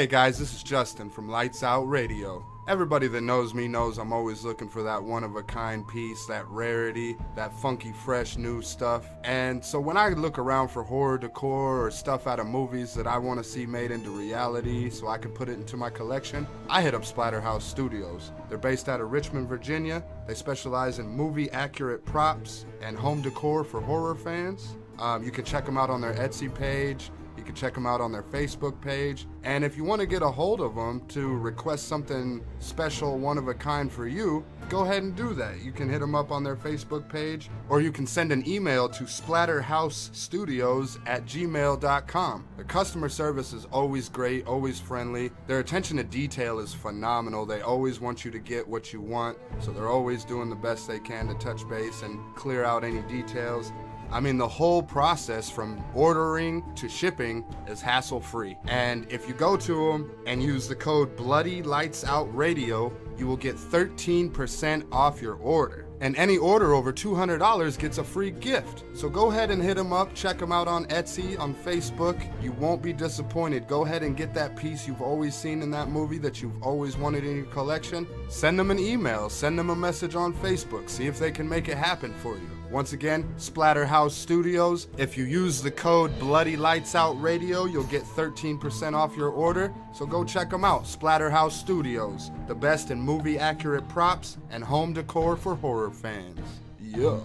Hey, 0.00 0.06
guys, 0.06 0.38
this 0.38 0.54
is 0.54 0.62
Justin 0.62 1.10
from 1.10 1.28
Lights 1.28 1.62
Out 1.62 1.82
Radio. 1.82 2.42
Everybody 2.66 3.06
that 3.08 3.20
knows 3.20 3.52
me 3.52 3.68
knows 3.68 3.98
I'm 3.98 4.14
always 4.14 4.46
looking 4.46 4.66
for 4.66 4.82
that 4.82 5.04
one 5.04 5.22
of 5.22 5.36
a 5.36 5.42
kind 5.42 5.86
piece, 5.86 6.24
that 6.24 6.48
rarity, 6.48 7.18
that 7.36 7.52
funky, 7.52 7.92
fresh, 7.92 8.38
new 8.38 8.62
stuff. 8.62 9.04
And 9.24 9.62
so 9.62 9.78
when 9.78 9.98
I 9.98 10.08
look 10.08 10.38
around 10.38 10.68
for 10.68 10.82
horror 10.82 11.18
decor 11.18 11.84
or 11.84 11.90
stuff 11.90 12.26
out 12.26 12.40
of 12.40 12.46
movies 12.46 12.94
that 12.94 13.06
I 13.06 13.18
want 13.18 13.44
to 13.44 13.44
see 13.44 13.66
made 13.66 13.90
into 13.90 14.08
reality 14.08 14.88
so 14.88 15.06
I 15.06 15.18
can 15.18 15.32
put 15.32 15.50
it 15.50 15.58
into 15.58 15.76
my 15.76 15.90
collection, 15.90 16.46
I 16.70 16.80
hit 16.80 16.94
up 16.94 17.02
Splatterhouse 17.02 17.60
Studios. 17.60 18.32
They're 18.48 18.56
based 18.56 18.88
out 18.88 19.02
of 19.02 19.12
Richmond, 19.12 19.50
Virginia. 19.50 20.02
They 20.26 20.32
specialize 20.32 20.98
in 20.98 21.08
movie 21.08 21.50
accurate 21.50 22.06
props 22.06 22.64
and 22.80 22.96
home 22.96 23.20
decor 23.20 23.64
for 23.64 23.82
horror 23.82 24.14
fans. 24.14 24.78
Um, 24.98 25.22
you 25.22 25.30
can 25.30 25.44
check 25.44 25.66
them 25.66 25.76
out 25.76 25.90
on 25.90 26.00
their 26.00 26.14
Etsy 26.14 26.54
page. 26.54 27.10
You 27.40 27.46
can 27.46 27.54
check 27.54 27.72
them 27.72 27.86
out 27.86 28.02
on 28.02 28.12
their 28.12 28.22
Facebook 28.22 28.78
page. 28.82 29.26
And 29.44 29.64
if 29.64 29.74
you 29.74 29.82
want 29.82 30.02
to 30.02 30.06
get 30.06 30.20
a 30.20 30.30
hold 30.30 30.60
of 30.60 30.74
them 30.74 31.00
to 31.08 31.26
request 31.26 31.88
something 31.88 32.44
special, 32.58 33.18
one 33.18 33.38
of 33.38 33.48
a 33.48 33.54
kind 33.54 33.90
for 33.90 34.06
you, 34.06 34.44
go 34.68 34.82
ahead 34.82 35.02
and 35.02 35.16
do 35.16 35.32
that. 35.32 35.62
You 35.62 35.72
can 35.72 35.88
hit 35.88 36.00
them 36.00 36.14
up 36.14 36.30
on 36.30 36.44
their 36.44 36.54
Facebook 36.54 37.08
page, 37.08 37.48
or 37.70 37.80
you 37.80 37.92
can 37.92 38.06
send 38.06 38.30
an 38.30 38.46
email 38.46 38.90
to 38.90 39.04
splatterhousestudios 39.04 41.00
at 41.06 41.24
gmail.com. 41.24 42.44
The 42.58 42.64
customer 42.64 43.08
service 43.08 43.54
is 43.54 43.64
always 43.72 44.10
great, 44.10 44.46
always 44.46 44.78
friendly. 44.78 45.30
Their 45.46 45.60
attention 45.60 45.96
to 45.96 46.04
detail 46.04 46.58
is 46.58 46.74
phenomenal. 46.74 47.46
They 47.46 47.62
always 47.62 48.00
want 48.00 48.22
you 48.22 48.30
to 48.32 48.38
get 48.38 48.68
what 48.68 48.92
you 48.92 49.00
want, 49.00 49.38
so 49.60 49.72
they're 49.72 49.88
always 49.88 50.26
doing 50.26 50.50
the 50.50 50.56
best 50.56 50.86
they 50.86 51.00
can 51.00 51.26
to 51.28 51.34
touch 51.36 51.66
base 51.70 52.02
and 52.02 52.20
clear 52.36 52.64
out 52.64 52.84
any 52.84 53.00
details. 53.02 53.72
I 54.12 54.20
mean, 54.20 54.38
the 54.38 54.48
whole 54.48 54.82
process 54.82 55.48
from 55.48 55.82
ordering 55.94 56.64
to 56.74 56.88
shipping 56.88 57.44
is 57.68 57.80
hassle 57.80 58.20
free. 58.20 58.56
And 58.66 59.06
if 59.10 59.28
you 59.28 59.34
go 59.34 59.56
to 59.56 59.90
them 59.90 60.10
and 60.26 60.42
use 60.42 60.66
the 60.66 60.74
code 60.74 61.16
Bloody 61.16 61.62
Lights 61.62 62.04
Out 62.04 62.34
Radio, 62.34 62.92
you 63.16 63.26
will 63.26 63.36
get 63.36 63.56
13% 63.56 64.86
off 64.90 65.22
your 65.22 65.34
order. 65.34 65.86
And 66.00 66.16
any 66.16 66.38
order 66.38 66.72
over 66.72 66.92
$200 66.92 67.78
gets 67.78 67.98
a 67.98 68.04
free 68.04 68.30
gift. 68.30 68.84
So 68.94 69.10
go 69.10 69.30
ahead 69.30 69.50
and 69.50 69.62
hit 69.62 69.76
them 69.76 69.92
up. 69.92 70.14
Check 70.14 70.38
them 70.38 70.50
out 70.50 70.66
on 70.66 70.86
Etsy, 70.86 71.38
on 71.38 71.54
Facebook. 71.54 72.18
You 72.42 72.52
won't 72.52 72.82
be 72.82 72.94
disappointed. 72.94 73.68
Go 73.68 73.84
ahead 73.84 74.02
and 74.02 74.16
get 74.16 74.32
that 74.34 74.56
piece 74.56 74.88
you've 74.88 75.02
always 75.02 75.34
seen 75.34 75.60
in 75.60 75.70
that 75.72 75.90
movie 75.90 76.18
that 76.18 76.40
you've 76.40 76.62
always 76.62 76.96
wanted 76.96 77.24
in 77.24 77.36
your 77.36 77.46
collection. 77.46 78.06
Send 78.28 78.58
them 78.58 78.70
an 78.70 78.78
email, 78.78 79.28
send 79.28 79.58
them 79.58 79.68
a 79.68 79.76
message 79.76 80.14
on 80.14 80.32
Facebook. 80.32 80.88
See 80.88 81.06
if 81.06 81.18
they 81.18 81.30
can 81.30 81.46
make 81.46 81.68
it 81.68 81.76
happen 81.76 82.14
for 82.14 82.34
you. 82.34 82.59
Once 82.70 82.92
again, 82.92 83.24
Splatterhouse 83.36 84.12
Studios. 84.12 84.86
If 84.96 85.18
you 85.18 85.24
use 85.24 85.60
the 85.60 85.72
code 85.72 86.16
Bloody 86.20 86.56
Lights 86.56 86.94
Out 86.94 87.20
Radio, 87.20 87.64
you'll 87.64 87.82
get 87.84 88.04
13% 88.04 88.94
off 88.94 89.16
your 89.16 89.30
order. 89.30 89.74
So 89.92 90.06
go 90.06 90.24
check 90.24 90.50
them 90.50 90.64
out. 90.64 90.84
Splatterhouse 90.84 91.50
Studios, 91.50 92.30
the 92.46 92.54
best 92.54 92.92
in 92.92 93.00
movie 93.00 93.40
accurate 93.40 93.88
props 93.88 94.38
and 94.50 94.62
home 94.62 94.92
decor 94.92 95.36
for 95.36 95.56
horror 95.56 95.90
fans. 95.90 96.38
Yeah. 96.80 97.18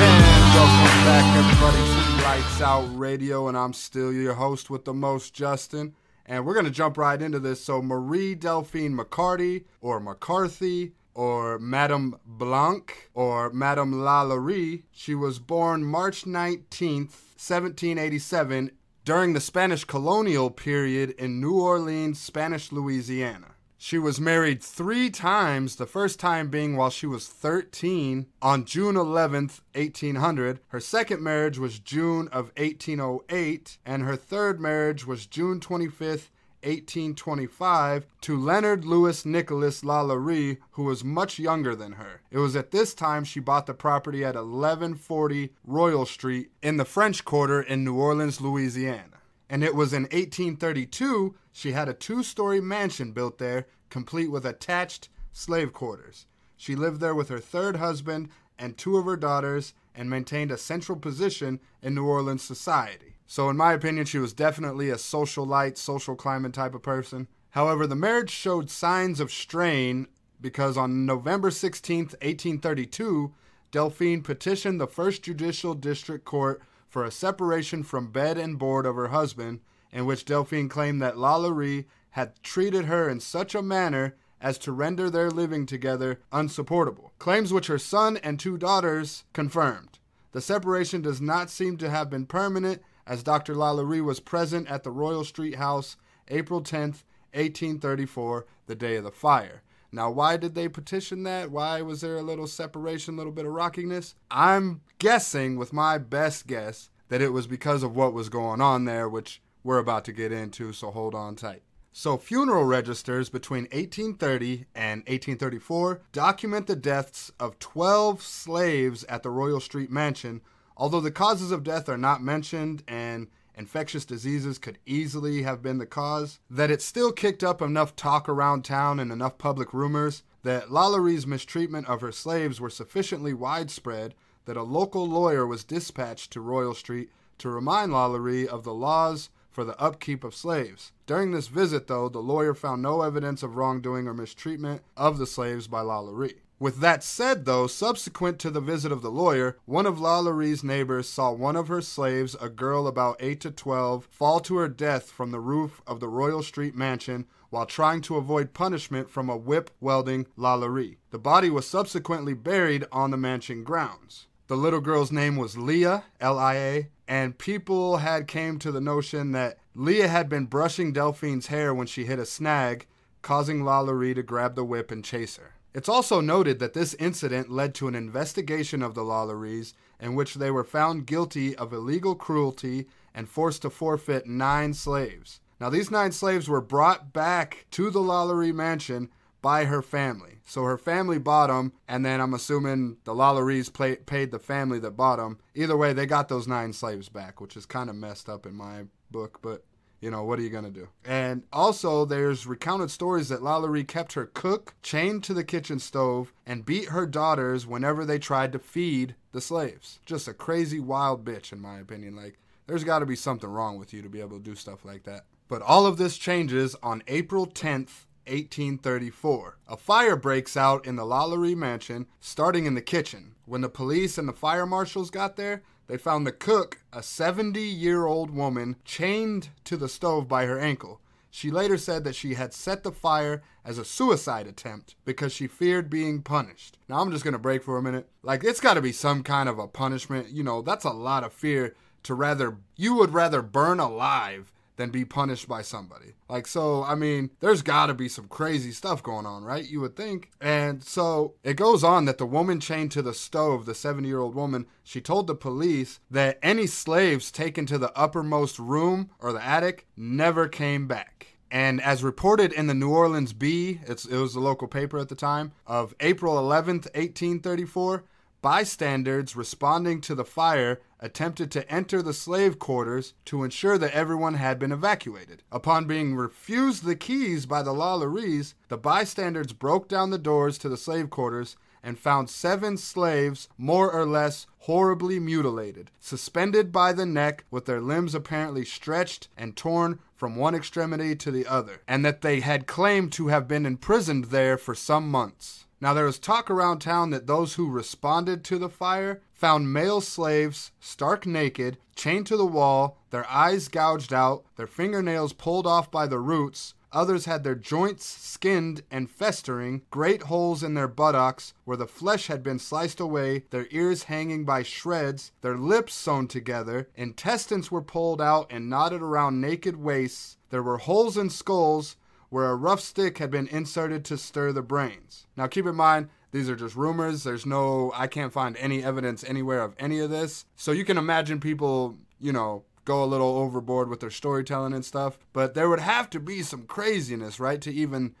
And 0.00 0.22
welcome 0.54 0.98
back, 1.04 1.36
everybody, 1.36 1.76
to 1.76 2.22
Lights 2.22 2.60
Out 2.60 2.88
Radio, 2.96 3.48
and 3.48 3.58
I'm 3.58 3.72
still 3.72 4.12
your 4.12 4.34
host 4.34 4.70
with 4.70 4.84
the 4.84 4.94
most, 4.94 5.34
Justin. 5.34 5.94
And 6.28 6.44
we're 6.44 6.52
going 6.52 6.66
to 6.66 6.70
jump 6.70 6.98
right 6.98 7.20
into 7.20 7.40
this. 7.40 7.64
So, 7.64 7.80
Marie 7.80 8.34
Delphine 8.34 8.94
McCarty, 8.94 9.64
or 9.80 9.98
McCarthy, 9.98 10.92
or 11.14 11.58
Madame 11.58 12.16
Blanc, 12.26 13.10
or 13.14 13.50
Madame 13.50 13.94
Lalaurie, 13.94 14.82
she 14.92 15.14
was 15.14 15.38
born 15.38 15.84
March 15.84 16.24
19th, 16.24 17.16
1787, 17.38 18.72
during 19.06 19.32
the 19.32 19.40
Spanish 19.40 19.84
colonial 19.84 20.50
period 20.50 21.10
in 21.12 21.40
New 21.40 21.58
Orleans, 21.58 22.20
Spanish 22.20 22.72
Louisiana. 22.72 23.54
She 23.80 23.96
was 23.96 24.20
married 24.20 24.60
three 24.60 25.08
times, 25.08 25.76
the 25.76 25.86
first 25.86 26.18
time 26.18 26.48
being 26.48 26.76
while 26.76 26.90
she 26.90 27.06
was 27.06 27.28
13 27.28 28.26
on 28.42 28.64
June 28.64 28.96
11th, 28.96 29.60
1800. 29.72 30.58
Her 30.68 30.80
second 30.80 31.22
marriage 31.22 31.60
was 31.60 31.78
June 31.78 32.26
of 32.32 32.50
1808, 32.56 33.78
and 33.86 34.02
her 34.02 34.16
third 34.16 34.60
marriage 34.60 35.06
was 35.06 35.26
June 35.26 35.60
25th, 35.60 36.30
1825, 36.64 38.08
to 38.22 38.36
Leonard 38.36 38.84
Louis 38.84 39.24
Nicholas 39.24 39.82
Lalaurie, 39.82 40.58
who 40.72 40.82
was 40.82 41.04
much 41.04 41.38
younger 41.38 41.76
than 41.76 41.92
her. 41.92 42.20
It 42.32 42.38
was 42.38 42.56
at 42.56 42.72
this 42.72 42.94
time 42.94 43.22
she 43.22 43.38
bought 43.38 43.66
the 43.66 43.74
property 43.74 44.24
at 44.24 44.34
1140 44.34 45.50
Royal 45.64 46.04
Street 46.04 46.50
in 46.64 46.78
the 46.78 46.84
French 46.84 47.24
Quarter 47.24 47.62
in 47.62 47.84
New 47.84 47.94
Orleans, 47.94 48.40
Louisiana 48.40 49.17
and 49.50 49.64
it 49.64 49.74
was 49.74 49.92
in 49.92 50.02
1832 50.04 51.34
she 51.52 51.72
had 51.72 51.88
a 51.88 51.94
two 51.94 52.22
story 52.22 52.60
mansion 52.60 53.12
built 53.12 53.38
there, 53.38 53.66
complete 53.90 54.30
with 54.30 54.46
attached 54.46 55.08
slave 55.32 55.72
quarters. 55.72 56.26
She 56.56 56.76
lived 56.76 57.00
there 57.00 57.14
with 57.14 57.28
her 57.28 57.40
third 57.40 57.76
husband 57.76 58.28
and 58.58 58.76
two 58.76 58.96
of 58.96 59.06
her 59.06 59.16
daughters 59.16 59.74
and 59.94 60.10
maintained 60.10 60.50
a 60.50 60.58
central 60.58 60.98
position 60.98 61.60
in 61.82 61.94
New 61.94 62.06
Orleans 62.06 62.42
society. 62.42 63.16
So, 63.26 63.48
in 63.50 63.56
my 63.56 63.72
opinion, 63.72 64.06
she 64.06 64.18
was 64.18 64.32
definitely 64.32 64.90
a 64.90 64.94
socialite, 64.94 65.76
social 65.76 66.16
climate 66.16 66.52
type 66.52 66.74
of 66.74 66.82
person. 66.82 67.28
However, 67.50 67.86
the 67.86 67.96
marriage 67.96 68.30
showed 68.30 68.70
signs 68.70 69.20
of 69.20 69.30
strain 69.30 70.06
because 70.40 70.76
on 70.76 71.04
November 71.04 71.50
16, 71.50 71.98
1832, 71.98 73.34
Delphine 73.70 74.22
petitioned 74.22 74.80
the 74.80 74.86
First 74.86 75.22
Judicial 75.22 75.74
District 75.74 76.24
Court 76.24 76.62
for 76.88 77.04
a 77.04 77.10
separation 77.10 77.82
from 77.82 78.10
bed 78.10 78.38
and 78.38 78.58
board 78.58 78.86
of 78.86 78.96
her 78.96 79.08
husband, 79.08 79.60
in 79.92 80.06
which 80.06 80.24
Delphine 80.24 80.68
claimed 80.68 81.00
that 81.02 81.16
Lalaurie 81.16 81.86
had 82.10 82.42
treated 82.42 82.86
her 82.86 83.08
in 83.08 83.20
such 83.20 83.54
a 83.54 83.62
manner 83.62 84.16
as 84.40 84.58
to 84.58 84.72
render 84.72 85.10
their 85.10 85.30
living 85.30 85.66
together 85.66 86.20
unsupportable. 86.32 87.12
Claims 87.18 87.52
which 87.52 87.66
her 87.66 87.78
son 87.78 88.16
and 88.18 88.38
two 88.38 88.56
daughters 88.56 89.24
confirmed. 89.32 89.98
The 90.32 90.40
separation 90.40 91.02
does 91.02 91.20
not 91.20 91.50
seem 91.50 91.76
to 91.78 91.90
have 91.90 92.10
been 92.10 92.26
permanent, 92.26 92.82
as 93.06 93.22
Dr. 93.22 93.54
Lalaurie 93.54 94.04
was 94.04 94.20
present 94.20 94.68
at 94.70 94.84
the 94.84 94.90
Royal 94.90 95.24
Street 95.24 95.56
House 95.56 95.96
April 96.28 96.60
10th, 96.62 97.04
1834, 97.32 98.46
the 98.66 98.74
day 98.74 98.96
of 98.96 99.04
the 99.04 99.10
fire. 99.10 99.62
Now, 99.90 100.10
why 100.10 100.36
did 100.36 100.54
they 100.54 100.68
petition 100.68 101.22
that? 101.22 101.50
Why 101.50 101.80
was 101.82 102.02
there 102.02 102.16
a 102.16 102.22
little 102.22 102.46
separation, 102.46 103.14
a 103.14 103.16
little 103.16 103.32
bit 103.32 103.46
of 103.46 103.52
rockiness? 103.52 104.14
I'm 104.30 104.82
guessing, 104.98 105.56
with 105.56 105.72
my 105.72 105.98
best 105.98 106.46
guess, 106.46 106.90
that 107.08 107.22
it 107.22 107.32
was 107.32 107.46
because 107.46 107.82
of 107.82 107.96
what 107.96 108.12
was 108.12 108.28
going 108.28 108.60
on 108.60 108.84
there, 108.84 109.08
which 109.08 109.40
we're 109.64 109.78
about 109.78 110.04
to 110.04 110.12
get 110.12 110.30
into, 110.30 110.72
so 110.72 110.90
hold 110.90 111.14
on 111.14 111.36
tight. 111.36 111.62
So, 111.92 112.16
funeral 112.16 112.64
registers 112.64 113.28
between 113.28 113.64
1830 113.64 114.66
and 114.74 115.00
1834 115.00 116.02
document 116.12 116.66
the 116.66 116.76
deaths 116.76 117.32
of 117.40 117.58
12 117.58 118.22
slaves 118.22 119.04
at 119.04 119.22
the 119.22 119.30
Royal 119.30 119.58
Street 119.58 119.90
Mansion, 119.90 120.42
although 120.76 121.00
the 121.00 121.10
causes 121.10 121.50
of 121.50 121.64
death 121.64 121.88
are 121.88 121.98
not 121.98 122.22
mentioned 122.22 122.84
and 122.86 123.28
infectious 123.58 124.04
diseases 124.04 124.58
could 124.58 124.78
easily 124.86 125.42
have 125.42 125.62
been 125.62 125.78
the 125.78 125.86
cause, 125.86 126.38
that 126.48 126.70
it 126.70 126.80
still 126.80 127.12
kicked 127.12 127.42
up 127.42 127.60
enough 127.60 127.96
talk 127.96 128.28
around 128.28 128.64
town 128.64 129.00
and 129.00 129.10
enough 129.10 129.36
public 129.36 129.74
rumors 129.74 130.22
that 130.44 130.70
Lalaurie's 130.70 131.26
mistreatment 131.26 131.88
of 131.88 132.00
her 132.00 132.12
slaves 132.12 132.60
were 132.60 132.70
sufficiently 132.70 133.34
widespread 133.34 134.14
that 134.44 134.56
a 134.56 134.62
local 134.62 135.06
lawyer 135.06 135.46
was 135.46 135.64
dispatched 135.64 136.30
to 136.32 136.40
Royal 136.40 136.74
Street 136.74 137.10
to 137.38 137.50
remind 137.50 137.92
Lalaurie 137.92 138.46
of 138.46 138.64
the 138.64 138.72
laws 138.72 139.28
for 139.50 139.64
the 139.64 139.78
upkeep 139.80 140.22
of 140.24 140.34
slaves. 140.34 140.92
During 141.06 141.32
this 141.32 141.48
visit, 141.48 141.88
though, 141.88 142.08
the 142.08 142.20
lawyer 142.20 142.54
found 142.54 142.80
no 142.80 143.02
evidence 143.02 143.42
of 143.42 143.56
wrongdoing 143.56 144.06
or 144.06 144.14
mistreatment 144.14 144.82
of 144.96 145.18
the 145.18 145.26
slaves 145.26 145.66
by 145.66 145.82
Lalaurie. 145.82 146.36
With 146.60 146.80
that 146.80 147.04
said, 147.04 147.44
though, 147.44 147.68
subsequent 147.68 148.40
to 148.40 148.50
the 148.50 148.60
visit 148.60 148.90
of 148.90 149.00
the 149.00 149.12
lawyer, 149.12 149.58
one 149.64 149.86
of 149.86 150.00
Lalaurie's 150.00 150.64
neighbors 150.64 151.08
saw 151.08 151.30
one 151.30 151.54
of 151.54 151.68
her 151.68 151.80
slaves, 151.80 152.34
a 152.40 152.48
girl 152.48 152.88
about 152.88 153.16
8 153.20 153.40
to 153.42 153.52
12, 153.52 154.08
fall 154.10 154.40
to 154.40 154.56
her 154.56 154.68
death 154.68 155.08
from 155.08 155.30
the 155.30 155.38
roof 155.38 155.80
of 155.86 156.00
the 156.00 156.08
Royal 156.08 156.42
Street 156.42 156.74
mansion 156.74 157.26
while 157.50 157.64
trying 157.64 158.00
to 158.02 158.16
avoid 158.16 158.54
punishment 158.54 159.08
from 159.08 159.30
a 159.30 159.36
whip 159.36 159.70
welding 159.80 160.26
Lalaurie. 160.36 160.96
The 161.10 161.18
body 161.18 161.48
was 161.48 161.66
subsequently 161.66 162.34
buried 162.34 162.86
on 162.90 163.12
the 163.12 163.16
mansion 163.16 163.62
grounds. 163.62 164.26
The 164.48 164.56
little 164.56 164.80
girl's 164.80 165.12
name 165.12 165.36
was 165.36 165.56
Leah, 165.56 166.04
L-I-A, 166.20 166.88
and 167.06 167.38
people 167.38 167.98
had 167.98 168.26
came 168.26 168.58
to 168.58 168.72
the 168.72 168.80
notion 168.80 169.30
that 169.32 169.58
Leah 169.76 170.08
had 170.08 170.28
been 170.28 170.46
brushing 170.46 170.92
Delphine's 170.92 171.46
hair 171.46 171.72
when 171.72 171.86
she 171.86 172.06
hit 172.06 172.18
a 172.18 172.26
snag, 172.26 172.86
causing 173.22 173.62
Lalaurie 173.62 174.14
to 174.14 174.22
grab 174.24 174.56
the 174.56 174.64
whip 174.64 174.90
and 174.90 175.04
chase 175.04 175.36
her. 175.36 175.54
It's 175.78 175.88
also 175.88 176.20
noted 176.20 176.58
that 176.58 176.74
this 176.74 176.94
incident 176.94 177.52
led 177.52 177.72
to 177.76 177.86
an 177.86 177.94
investigation 177.94 178.82
of 178.82 178.96
the 178.96 179.04
Lalauries 179.04 179.74
in 180.00 180.16
which 180.16 180.34
they 180.34 180.50
were 180.50 180.64
found 180.64 181.06
guilty 181.06 181.54
of 181.54 181.72
illegal 181.72 182.16
cruelty 182.16 182.88
and 183.14 183.28
forced 183.28 183.62
to 183.62 183.70
forfeit 183.70 184.26
nine 184.26 184.74
slaves. 184.74 185.38
Now, 185.60 185.70
these 185.70 185.88
nine 185.88 186.10
slaves 186.10 186.48
were 186.48 186.60
brought 186.60 187.12
back 187.12 187.66
to 187.70 187.90
the 187.90 188.00
Lalaurie 188.00 188.52
mansion 188.52 189.08
by 189.40 189.66
her 189.66 189.80
family. 189.80 190.40
So 190.44 190.64
her 190.64 190.78
family 190.78 191.20
bought 191.20 191.46
them, 191.46 191.72
and 191.86 192.04
then 192.04 192.20
I'm 192.20 192.34
assuming 192.34 192.96
the 193.04 193.14
Lalauries 193.14 193.72
paid 194.04 194.32
the 194.32 194.40
family 194.40 194.80
that 194.80 194.96
bought 194.96 195.18
them. 195.20 195.38
Either 195.54 195.76
way, 195.76 195.92
they 195.92 196.06
got 196.06 196.28
those 196.28 196.48
nine 196.48 196.72
slaves 196.72 197.08
back, 197.08 197.40
which 197.40 197.56
is 197.56 197.66
kind 197.66 197.88
of 197.88 197.94
messed 197.94 198.28
up 198.28 198.46
in 198.46 198.56
my 198.56 198.86
book, 199.12 199.38
but 199.42 199.62
you 200.00 200.10
know, 200.10 200.22
what 200.22 200.38
are 200.38 200.42
you 200.42 200.50
going 200.50 200.64
to 200.64 200.70
do? 200.70 200.88
And 201.04 201.42
also, 201.52 202.04
there's 202.04 202.46
recounted 202.46 202.90
stories 202.90 203.28
that 203.28 203.40
Lalaurie 203.40 203.86
kept 203.86 204.12
her 204.12 204.26
cook 204.26 204.74
chained 204.82 205.24
to 205.24 205.34
the 205.34 205.44
kitchen 205.44 205.78
stove 205.78 206.32
and 206.46 206.64
beat 206.64 206.90
her 206.90 207.06
daughters 207.06 207.66
whenever 207.66 208.04
they 208.04 208.18
tried 208.18 208.52
to 208.52 208.58
feed 208.58 209.14
the 209.32 209.40
slaves. 209.40 210.00
Just 210.06 210.28
a 210.28 210.34
crazy, 210.34 210.80
wild 210.80 211.24
bitch, 211.24 211.52
in 211.52 211.60
my 211.60 211.78
opinion. 211.78 212.14
Like, 212.16 212.38
there's 212.66 212.84
got 212.84 213.00
to 213.00 213.06
be 213.06 213.16
something 213.16 213.48
wrong 213.48 213.78
with 213.78 213.92
you 213.92 214.02
to 214.02 214.08
be 214.08 214.20
able 214.20 214.38
to 214.38 214.44
do 214.44 214.54
stuff 214.54 214.84
like 214.84 215.04
that. 215.04 215.24
But 215.48 215.62
all 215.62 215.86
of 215.86 215.96
this 215.96 216.18
changes 216.18 216.76
on 216.82 217.02
April 217.08 217.46
10th, 217.46 218.06
1834. 218.26 219.56
A 219.68 219.76
fire 219.76 220.16
breaks 220.16 220.56
out 220.56 220.86
in 220.86 220.96
the 220.96 221.04
Lalaurie 221.04 221.56
mansion, 221.56 222.06
starting 222.20 222.66
in 222.66 222.74
the 222.74 222.82
kitchen. 222.82 223.34
When 223.46 223.62
the 223.62 223.70
police 223.70 224.18
and 224.18 224.28
the 224.28 224.34
fire 224.34 224.66
marshals 224.66 225.10
got 225.10 225.36
there, 225.36 225.62
they 225.88 225.96
found 225.96 226.26
the 226.26 226.32
cook, 226.32 226.82
a 226.92 227.02
70 227.02 227.60
year 227.60 228.06
old 228.06 228.30
woman, 228.30 228.76
chained 228.84 229.48
to 229.64 229.76
the 229.76 229.88
stove 229.88 230.28
by 230.28 230.46
her 230.46 230.58
ankle. 230.58 231.00
She 231.30 231.50
later 231.50 231.76
said 231.76 232.04
that 232.04 232.14
she 232.14 232.34
had 232.34 232.54
set 232.54 232.82
the 232.82 232.92
fire 232.92 233.42
as 233.64 233.78
a 233.78 233.84
suicide 233.84 234.46
attempt 234.46 234.96
because 235.04 235.32
she 235.32 235.46
feared 235.46 235.90
being 235.90 236.22
punished. 236.22 236.78
Now, 236.88 237.00
I'm 237.00 237.10
just 237.10 237.24
to 237.24 237.38
break 237.38 237.62
for 237.62 237.76
a 237.76 237.82
minute. 237.82 238.08
Like, 238.22 238.44
it's 238.44 238.60
got 238.60 238.74
to 238.74 238.80
be 238.80 238.92
some 238.92 239.22
kind 239.22 239.48
of 239.48 239.58
a 239.58 239.68
punishment. 239.68 240.30
You 240.30 240.42
know, 240.42 240.62
that's 240.62 240.84
a 240.84 240.90
lot 240.90 241.24
of 241.24 241.32
fear 241.32 241.74
to 242.04 242.14
rather, 242.14 242.58
you 242.76 242.94
would 242.94 243.12
rather 243.12 243.42
burn 243.42 243.80
alive 243.80 244.52
than 244.78 244.88
be 244.90 245.04
punished 245.04 245.46
by 245.46 245.60
somebody. 245.60 246.14
Like, 246.30 246.46
so, 246.46 246.82
I 246.84 246.94
mean, 246.94 247.30
there's 247.40 247.62
gotta 247.62 247.92
be 247.92 248.08
some 248.08 248.28
crazy 248.28 248.72
stuff 248.72 249.02
going 249.02 249.26
on, 249.26 249.44
right? 249.44 249.68
You 249.68 249.80
would 249.80 249.96
think. 249.96 250.30
And 250.40 250.82
so 250.82 251.34
it 251.42 251.54
goes 251.54 251.84
on 251.84 252.06
that 252.06 252.16
the 252.16 252.24
woman 252.24 252.60
chained 252.60 252.92
to 252.92 253.02
the 253.02 253.12
stove, 253.12 253.66
the 253.66 253.74
70 253.74 254.08
year 254.08 254.20
old 254.20 254.34
woman, 254.34 254.66
she 254.82 255.00
told 255.02 255.26
the 255.26 255.34
police 255.34 256.00
that 256.10 256.38
any 256.42 256.66
slaves 256.66 257.30
taken 257.30 257.66
to 257.66 257.76
the 257.76 257.96
uppermost 257.98 258.58
room 258.58 259.10
or 259.18 259.32
the 259.32 259.44
attic 259.44 259.86
never 259.96 260.48
came 260.48 260.86
back. 260.86 261.26
And 261.50 261.80
as 261.80 262.04
reported 262.04 262.52
in 262.52 262.66
the 262.66 262.74
New 262.74 262.90
Orleans 262.90 263.32
Bee, 263.32 263.80
it 263.86 264.06
was 264.10 264.34
the 264.34 264.40
local 264.40 264.68
paper 264.68 264.98
at 264.98 265.08
the 265.08 265.14
time, 265.14 265.52
of 265.66 265.94
April 266.00 266.36
11th, 266.36 266.86
1834, 266.94 268.04
Bystanders 268.40 269.34
responding 269.34 270.00
to 270.02 270.14
the 270.14 270.24
fire 270.24 270.80
attempted 271.00 271.50
to 271.50 271.68
enter 271.70 272.02
the 272.02 272.12
slave 272.12 272.58
quarters 272.58 273.14
to 273.24 273.42
ensure 273.42 273.78
that 273.78 273.92
everyone 273.92 274.34
had 274.34 274.58
been 274.58 274.70
evacuated. 274.70 275.42
Upon 275.50 275.86
being 275.86 276.14
refused 276.14 276.84
the 276.84 276.94
keys 276.94 277.46
by 277.46 277.62
the 277.62 277.72
Lalauries, 277.72 278.54
the 278.68 278.78
bystanders 278.78 279.52
broke 279.52 279.88
down 279.88 280.10
the 280.10 280.18
doors 280.18 280.56
to 280.58 280.68
the 280.68 280.76
slave 280.76 281.10
quarters 281.10 281.56
and 281.82 281.98
found 281.98 282.30
seven 282.30 282.76
slaves 282.76 283.48
more 283.56 283.90
or 283.90 284.04
less 284.04 284.46
horribly 284.60 285.18
mutilated, 285.18 285.90
suspended 285.98 286.70
by 286.70 286.92
the 286.92 287.06
neck 287.06 287.44
with 287.50 287.66
their 287.66 287.80
limbs 287.80 288.14
apparently 288.14 288.64
stretched 288.64 289.28
and 289.36 289.56
torn 289.56 289.98
from 290.14 290.36
one 290.36 290.54
extremity 290.54 291.14
to 291.16 291.30
the 291.30 291.46
other, 291.46 291.80
and 291.86 292.04
that 292.04 292.22
they 292.22 292.40
had 292.40 292.66
claimed 292.66 293.12
to 293.12 293.28
have 293.28 293.48
been 293.48 293.64
imprisoned 293.64 294.26
there 294.26 294.58
for 294.58 294.74
some 294.74 295.08
months. 295.10 295.66
Now, 295.80 295.94
there 295.94 296.06
was 296.06 296.18
talk 296.18 296.50
around 296.50 296.80
town 296.80 297.10
that 297.10 297.26
those 297.26 297.54
who 297.54 297.70
responded 297.70 298.44
to 298.44 298.58
the 298.58 298.68
fire 298.68 299.22
found 299.32 299.72
male 299.72 300.00
slaves 300.00 300.72
stark 300.80 301.24
naked, 301.24 301.78
chained 301.94 302.26
to 302.26 302.36
the 302.36 302.46
wall, 302.46 302.98
their 303.10 303.28
eyes 303.30 303.68
gouged 303.68 304.12
out, 304.12 304.44
their 304.56 304.66
fingernails 304.66 305.32
pulled 305.32 305.66
off 305.66 305.90
by 305.90 306.06
the 306.06 306.18
roots. 306.18 306.74
Others 306.90 307.26
had 307.26 307.44
their 307.44 307.54
joints 307.54 308.06
skinned 308.06 308.82
and 308.90 309.10
festering, 309.10 309.82
great 309.90 310.22
holes 310.22 310.62
in 310.62 310.74
their 310.74 310.88
buttocks 310.88 311.52
where 311.64 311.76
the 311.76 311.86
flesh 311.86 312.28
had 312.28 312.42
been 312.42 312.58
sliced 312.58 312.98
away, 312.98 313.44
their 313.50 313.66
ears 313.70 314.04
hanging 314.04 314.44
by 314.44 314.62
shreds, 314.62 315.30
their 315.42 315.58
lips 315.58 315.94
sewn 315.94 316.26
together, 316.26 316.88
intestines 316.96 317.70
were 317.70 317.82
pulled 317.82 318.22
out 318.22 318.46
and 318.50 318.70
knotted 318.70 319.02
around 319.02 319.40
naked 319.40 319.76
waists. 319.76 320.38
There 320.50 320.62
were 320.62 320.78
holes 320.78 321.18
in 321.18 321.28
skulls, 321.28 321.96
where 322.30 322.46
a 322.46 322.56
rough 322.56 322.80
stick 322.80 323.18
had 323.18 323.30
been 323.30 323.48
inserted 323.48 324.04
to 324.04 324.18
stir 324.18 324.52
the 324.52 324.62
brains. 324.62 325.26
Now, 325.36 325.46
keep 325.46 325.66
in 325.66 325.74
mind, 325.74 326.08
these 326.30 326.48
are 326.50 326.56
just 326.56 326.76
rumors. 326.76 327.24
There's 327.24 327.46
no, 327.46 327.92
I 327.94 328.06
can't 328.06 328.32
find 328.32 328.56
any 328.58 328.82
evidence 328.82 329.24
anywhere 329.24 329.62
of 329.62 329.74
any 329.78 329.98
of 329.98 330.10
this. 330.10 330.44
So 330.56 330.72
you 330.72 330.84
can 330.84 330.98
imagine 330.98 331.40
people, 331.40 331.96
you 332.20 332.32
know, 332.32 332.64
go 332.84 333.02
a 333.02 333.06
little 333.06 333.36
overboard 333.36 333.88
with 333.88 334.00
their 334.00 334.10
storytelling 334.10 334.74
and 334.74 334.84
stuff. 334.84 335.18
But 335.32 335.54
there 335.54 335.68
would 335.68 335.80
have 335.80 336.10
to 336.10 336.20
be 336.20 336.42
some 336.42 336.62
craziness, 336.62 337.40
right? 337.40 337.60
To 337.62 337.72
even, 337.72 338.14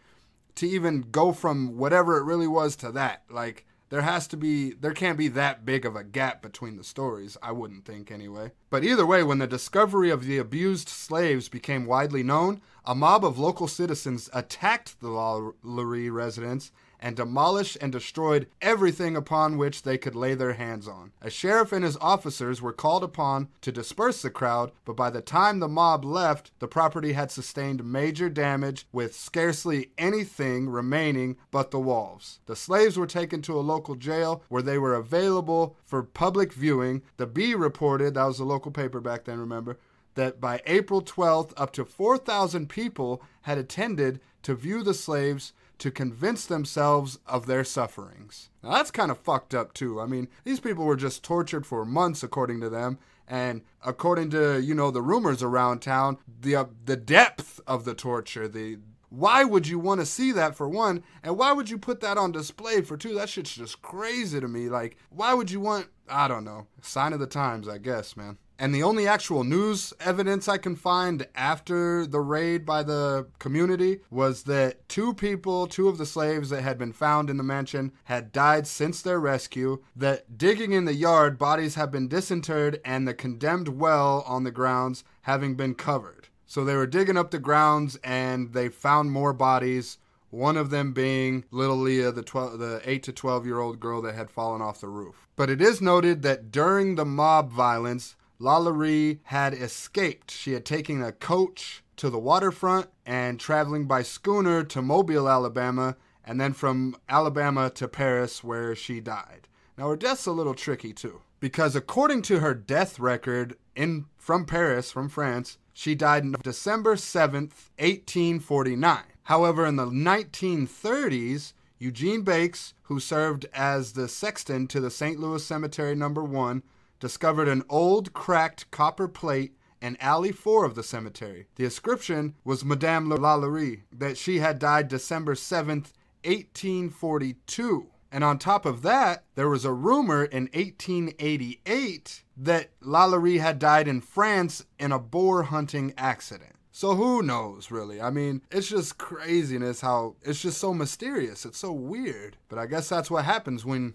to 0.54 0.66
even 0.66 1.06
go 1.10 1.32
from 1.32 1.76
whatever 1.76 2.18
it 2.18 2.24
really 2.24 2.48
was 2.48 2.76
to 2.76 2.92
that. 2.92 3.24
Like, 3.30 3.66
there 3.90 4.02
has 4.02 4.26
to 4.28 4.36
be 4.36 4.72
there 4.72 4.92
can't 4.92 5.18
be 5.18 5.28
that 5.28 5.64
big 5.64 5.84
of 5.84 5.96
a 5.96 6.04
gap 6.04 6.42
between 6.42 6.76
the 6.76 6.84
stories 6.84 7.36
i 7.42 7.52
wouldn't 7.52 7.84
think 7.84 8.10
anyway. 8.10 8.52
But 8.70 8.84
either 8.84 9.06
way 9.06 9.22
when 9.22 9.38
the 9.38 9.46
discovery 9.46 10.10
of 10.10 10.24
the 10.24 10.38
abused 10.38 10.88
slaves 10.88 11.48
became 11.48 11.86
widely 11.86 12.22
known 12.22 12.60
a 12.84 12.94
mob 12.94 13.24
of 13.24 13.38
local 13.38 13.68
citizens 13.68 14.30
attacked 14.32 15.00
the 15.00 15.08
Lalaurie 15.08 16.12
residence 16.12 16.72
and 17.00 17.16
demolished 17.16 17.78
and 17.80 17.92
destroyed 17.92 18.46
everything 18.60 19.16
upon 19.16 19.56
which 19.56 19.82
they 19.82 19.98
could 19.98 20.14
lay 20.14 20.34
their 20.34 20.54
hands 20.54 20.88
on. 20.88 21.12
A 21.22 21.30
sheriff 21.30 21.72
and 21.72 21.84
his 21.84 21.96
officers 21.98 22.60
were 22.60 22.72
called 22.72 23.04
upon 23.04 23.48
to 23.60 23.72
disperse 23.72 24.22
the 24.22 24.30
crowd, 24.30 24.72
but 24.84 24.96
by 24.96 25.10
the 25.10 25.20
time 25.20 25.58
the 25.58 25.68
mob 25.68 26.04
left, 26.04 26.50
the 26.58 26.68
property 26.68 27.12
had 27.12 27.30
sustained 27.30 27.84
major 27.84 28.28
damage 28.28 28.86
with 28.92 29.14
scarcely 29.14 29.90
anything 29.96 30.68
remaining 30.68 31.36
but 31.50 31.70
the 31.70 31.80
walls. 31.80 32.40
The 32.46 32.56
slaves 32.56 32.96
were 32.96 33.06
taken 33.06 33.42
to 33.42 33.58
a 33.58 33.60
local 33.60 33.94
jail 33.94 34.42
where 34.48 34.62
they 34.62 34.78
were 34.78 34.94
available 34.94 35.76
for 35.84 36.02
public 36.02 36.52
viewing. 36.52 37.02
The 37.16 37.26
Bee 37.26 37.54
reported, 37.54 38.14
that 38.14 38.24
was 38.24 38.38
the 38.38 38.44
local 38.44 38.70
paper 38.70 39.00
back 39.00 39.24
then, 39.24 39.38
remember, 39.38 39.78
that 40.14 40.40
by 40.40 40.60
April 40.66 41.00
12th, 41.00 41.52
up 41.56 41.72
to 41.74 41.84
4,000 41.84 42.68
people 42.68 43.22
had 43.42 43.56
attended 43.56 44.20
to 44.42 44.54
view 44.54 44.82
the 44.82 44.94
slaves 44.94 45.52
to 45.78 45.90
convince 45.90 46.44
themselves 46.44 47.18
of 47.26 47.46
their 47.46 47.64
sufferings. 47.64 48.50
Now, 48.62 48.70
that's 48.72 48.90
kind 48.90 49.10
of 49.10 49.18
fucked 49.18 49.54
up, 49.54 49.72
too. 49.74 50.00
I 50.00 50.06
mean, 50.06 50.28
these 50.44 50.60
people 50.60 50.84
were 50.84 50.96
just 50.96 51.22
tortured 51.22 51.66
for 51.66 51.84
months, 51.84 52.22
according 52.22 52.60
to 52.60 52.68
them. 52.68 52.98
And 53.26 53.62
according 53.84 54.30
to, 54.30 54.58
you 54.60 54.74
know, 54.74 54.90
the 54.90 55.02
rumors 55.02 55.42
around 55.42 55.80
town, 55.80 56.18
the, 56.40 56.56
uh, 56.56 56.64
the 56.84 56.96
depth 56.96 57.60
of 57.66 57.84
the 57.84 57.94
torture, 57.94 58.48
the, 58.48 58.78
why 59.10 59.44
would 59.44 59.68
you 59.68 59.78
want 59.78 60.00
to 60.00 60.06
see 60.06 60.32
that 60.32 60.56
for 60.56 60.68
one? 60.68 61.04
And 61.22 61.36
why 61.36 61.52
would 61.52 61.68
you 61.68 61.78
put 61.78 62.00
that 62.00 62.18
on 62.18 62.32
display 62.32 62.80
for 62.80 62.96
two? 62.96 63.14
That 63.14 63.28
shit's 63.28 63.54
just 63.54 63.82
crazy 63.82 64.40
to 64.40 64.48
me. 64.48 64.68
Like, 64.68 64.96
why 65.10 65.34
would 65.34 65.50
you 65.50 65.60
want, 65.60 65.88
I 66.08 66.26
don't 66.26 66.44
know, 66.44 66.66
sign 66.80 67.12
of 67.12 67.20
the 67.20 67.26
times, 67.26 67.68
I 67.68 67.78
guess, 67.78 68.16
man. 68.16 68.38
And 68.60 68.74
the 68.74 68.82
only 68.82 69.06
actual 69.06 69.44
news 69.44 69.92
evidence 70.00 70.48
I 70.48 70.58
can 70.58 70.74
find 70.74 71.28
after 71.36 72.04
the 72.04 72.18
raid 72.18 72.66
by 72.66 72.82
the 72.82 73.28
community 73.38 74.00
was 74.10 74.42
that 74.44 74.88
two 74.88 75.14
people, 75.14 75.68
two 75.68 75.88
of 75.88 75.96
the 75.96 76.06
slaves 76.06 76.50
that 76.50 76.62
had 76.62 76.76
been 76.76 76.92
found 76.92 77.30
in 77.30 77.36
the 77.36 77.44
mansion, 77.44 77.92
had 78.04 78.32
died 78.32 78.66
since 78.66 79.00
their 79.00 79.20
rescue. 79.20 79.80
That 79.94 80.36
digging 80.36 80.72
in 80.72 80.86
the 80.86 80.94
yard, 80.94 81.38
bodies 81.38 81.76
have 81.76 81.92
been 81.92 82.08
disinterred 82.08 82.80
and 82.84 83.06
the 83.06 83.14
condemned 83.14 83.68
well 83.68 84.24
on 84.26 84.42
the 84.42 84.50
grounds 84.50 85.04
having 85.22 85.54
been 85.54 85.76
covered. 85.76 86.28
So 86.44 86.64
they 86.64 86.74
were 86.74 86.86
digging 86.86 87.16
up 87.16 87.30
the 87.30 87.38
grounds 87.38 87.96
and 88.02 88.54
they 88.54 88.70
found 88.70 89.12
more 89.12 89.32
bodies. 89.32 89.98
One 90.30 90.56
of 90.56 90.70
them 90.70 90.92
being 90.92 91.44
little 91.52 91.76
Leah, 91.76 92.10
the 92.10 92.22
12, 92.22 92.58
the 92.58 92.80
8 92.84 93.02
to 93.04 93.12
12 93.12 93.46
year 93.46 93.60
old 93.60 93.78
girl 93.78 94.02
that 94.02 94.16
had 94.16 94.30
fallen 94.30 94.60
off 94.60 94.80
the 94.80 94.88
roof. 94.88 95.28
But 95.36 95.48
it 95.48 95.62
is 95.62 95.80
noted 95.80 96.22
that 96.22 96.50
during 96.50 96.96
the 96.96 97.04
mob 97.04 97.50
violence, 97.52 98.16
Lalaurie 98.40 99.18
had 99.24 99.52
escaped. 99.54 100.30
She 100.30 100.52
had 100.52 100.64
taken 100.64 101.02
a 101.02 101.12
coach 101.12 101.82
to 101.96 102.08
the 102.08 102.18
waterfront 102.18 102.88
and 103.04 103.40
traveling 103.40 103.86
by 103.86 104.02
schooner 104.02 104.62
to 104.64 104.80
Mobile, 104.80 105.28
Alabama, 105.28 105.96
and 106.24 106.40
then 106.40 106.52
from 106.52 106.96
Alabama 107.08 107.70
to 107.70 107.88
Paris, 107.88 108.44
where 108.44 108.74
she 108.74 109.00
died. 109.00 109.48
Now, 109.76 109.88
her 109.88 109.96
death's 109.96 110.26
a 110.26 110.32
little 110.32 110.54
tricky, 110.54 110.92
too, 110.92 111.22
because 111.40 111.74
according 111.74 112.22
to 112.22 112.40
her 112.40 112.54
death 112.54 112.98
record 112.98 113.56
in 113.74 114.06
from 114.16 114.44
Paris, 114.44 114.90
from 114.92 115.08
France, 115.08 115.58
she 115.72 115.94
died 115.94 116.22
on 116.24 116.34
December 116.42 116.96
7th, 116.96 117.70
1849. 117.78 119.02
However, 119.24 119.66
in 119.66 119.76
the 119.76 119.86
1930s, 119.86 121.52
Eugene 121.78 122.22
Backes, 122.22 122.74
who 122.84 122.98
served 122.98 123.46
as 123.52 123.92
the 123.92 124.08
sexton 124.08 124.66
to 124.68 124.80
the 124.80 124.90
St. 124.90 125.20
Louis 125.20 125.44
Cemetery 125.44 125.94
number 125.94 126.24
1, 126.24 126.62
discovered 127.00 127.48
an 127.48 127.62
old 127.68 128.12
cracked 128.12 128.70
copper 128.70 129.08
plate 129.08 129.54
in 129.80 129.96
alley 130.00 130.32
4 130.32 130.64
of 130.64 130.74
the 130.74 130.82
cemetery. 130.82 131.46
The 131.54 131.64
inscription 131.64 132.34
was 132.44 132.64
Madame 132.64 133.08
Lalaurie, 133.08 133.82
that 133.92 134.18
she 134.18 134.38
had 134.38 134.58
died 134.58 134.88
December 134.88 135.34
7th, 135.34 135.92
1842. 136.24 137.86
And 138.10 138.24
on 138.24 138.38
top 138.38 138.64
of 138.66 138.82
that, 138.82 139.24
there 139.34 139.48
was 139.48 139.64
a 139.64 139.72
rumor 139.72 140.24
in 140.24 140.44
1888 140.54 142.24
that 142.38 142.70
Lalaurie 142.80 143.40
had 143.40 143.58
died 143.58 143.86
in 143.86 144.00
France 144.00 144.64
in 144.78 144.92
a 144.92 144.98
boar 144.98 145.44
hunting 145.44 145.92
accident. 145.96 146.54
So 146.72 146.94
who 146.94 147.22
knows, 147.22 147.70
really? 147.70 148.00
I 148.00 148.10
mean, 148.10 148.42
it's 148.50 148.68
just 148.68 148.98
craziness 148.98 149.80
how 149.80 150.14
it's 150.22 150.40
just 150.40 150.58
so 150.58 150.72
mysterious. 150.72 151.44
It's 151.44 151.58
so 151.58 151.72
weird. 151.72 152.36
But 152.48 152.58
I 152.58 152.66
guess 152.66 152.88
that's 152.88 153.10
what 153.10 153.24
happens 153.24 153.64
when. 153.64 153.94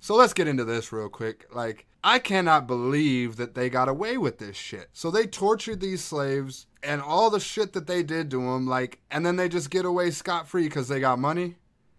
So 0.00 0.14
let's 0.14 0.32
get 0.32 0.48
into 0.48 0.64
this 0.64 0.92
real 0.92 1.08
quick. 1.08 1.46
Like, 1.52 1.86
I 2.04 2.18
cannot 2.18 2.66
believe 2.66 3.36
that 3.36 3.54
they 3.54 3.68
got 3.68 3.88
away 3.88 4.16
with 4.16 4.38
this 4.38 4.56
shit. 4.56 4.88
So 4.92 5.10
they 5.10 5.26
tortured 5.26 5.80
these 5.80 6.04
slaves 6.04 6.66
and 6.82 7.02
all 7.02 7.30
the 7.30 7.40
shit 7.40 7.72
that 7.72 7.86
they 7.86 8.02
did 8.02 8.30
to 8.30 8.36
them, 8.36 8.66
like, 8.66 9.00
and 9.10 9.26
then 9.26 9.36
they 9.36 9.48
just 9.48 9.70
get 9.70 9.84
away 9.84 10.10
scot 10.12 10.46
free 10.48 10.64
because 10.64 10.88
they 10.88 11.00
got 11.00 11.18
money 11.18 11.56